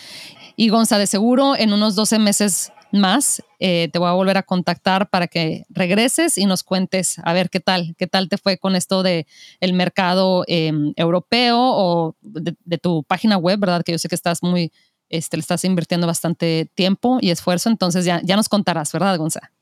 Y 0.57 0.69
Gonza, 0.69 0.99
de 0.99 1.07
seguro 1.07 1.57
en 1.57 1.73
unos 1.73 1.95
12 1.95 2.19
meses 2.19 2.73
más 2.93 3.43
eh, 3.59 3.89
te 3.93 3.99
voy 3.99 4.09
a 4.09 4.13
volver 4.13 4.37
a 4.37 4.43
contactar 4.43 5.09
para 5.11 5.27
que 5.27 5.65
regreses 5.71 6.39
y 6.39 6.47
nos 6.47 6.63
cuentes 6.63 7.19
a 7.23 7.33
ver 7.33 7.51
qué 7.51 7.61
tal, 7.61 7.95
qué 7.97 8.07
tal 8.07 8.29
te 8.29 8.39
fue 8.39 8.59
con 8.59 8.77
esto 8.77 9.03
de 9.03 9.27
el 9.61 9.73
mercado 9.73 10.45
em, 10.47 10.93
europeo 10.97 11.59
o 11.59 12.17
de, 12.21 12.79
tu 12.79 13.05
página 13.05 13.37
web, 13.37 13.59
¿verdad? 13.61 13.83
Que 13.83 13.93
yo 13.93 13.99
sé 13.99 14.09
que 14.09 14.15
estás 14.15 14.43
muy, 14.43 14.73
este, 15.09 15.37
le 15.37 15.43
estás 15.43 15.65
invirtiendo 15.65 16.07
bastante 16.07 16.71
tiempo 16.75 17.19
y 17.21 17.31
esfuerzo, 17.31 17.69
entonces 17.71 18.05
ya, 18.05 18.21
ya 18.23 18.37
nos 18.37 18.49
contarás, 18.49 18.93
¿verdad, 18.93 19.17
Gonza? 19.19 19.53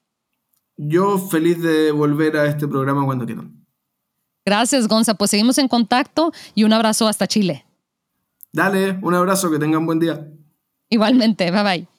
Yo 0.77 1.19
feliz 1.19 1.61
de 1.61 1.93
volver 1.93 2.37
a 2.37 2.47
este 2.47 2.67
programa 2.67 3.05
cuando 3.05 3.27
quieran. 3.27 3.61
Gracias, 4.45 4.89
Gonza. 4.89 5.15
Pues 5.15 5.31
seguimos 5.31 5.59
en 5.59 5.69
contacto 5.69 6.33
y 6.55 6.65
un 6.65 6.73
abrazo 6.73 7.07
hasta 7.07 7.27
Chile. 7.27 7.67
Dale, 8.53 8.99
un 9.03 9.15
abrazo, 9.15 9.51
que 9.51 9.59
tengan 9.59 9.87
buen 9.87 10.01
día. 10.01 10.27
Igualmente, 10.89 11.51
bye 11.51 11.63
bye. 11.63 11.90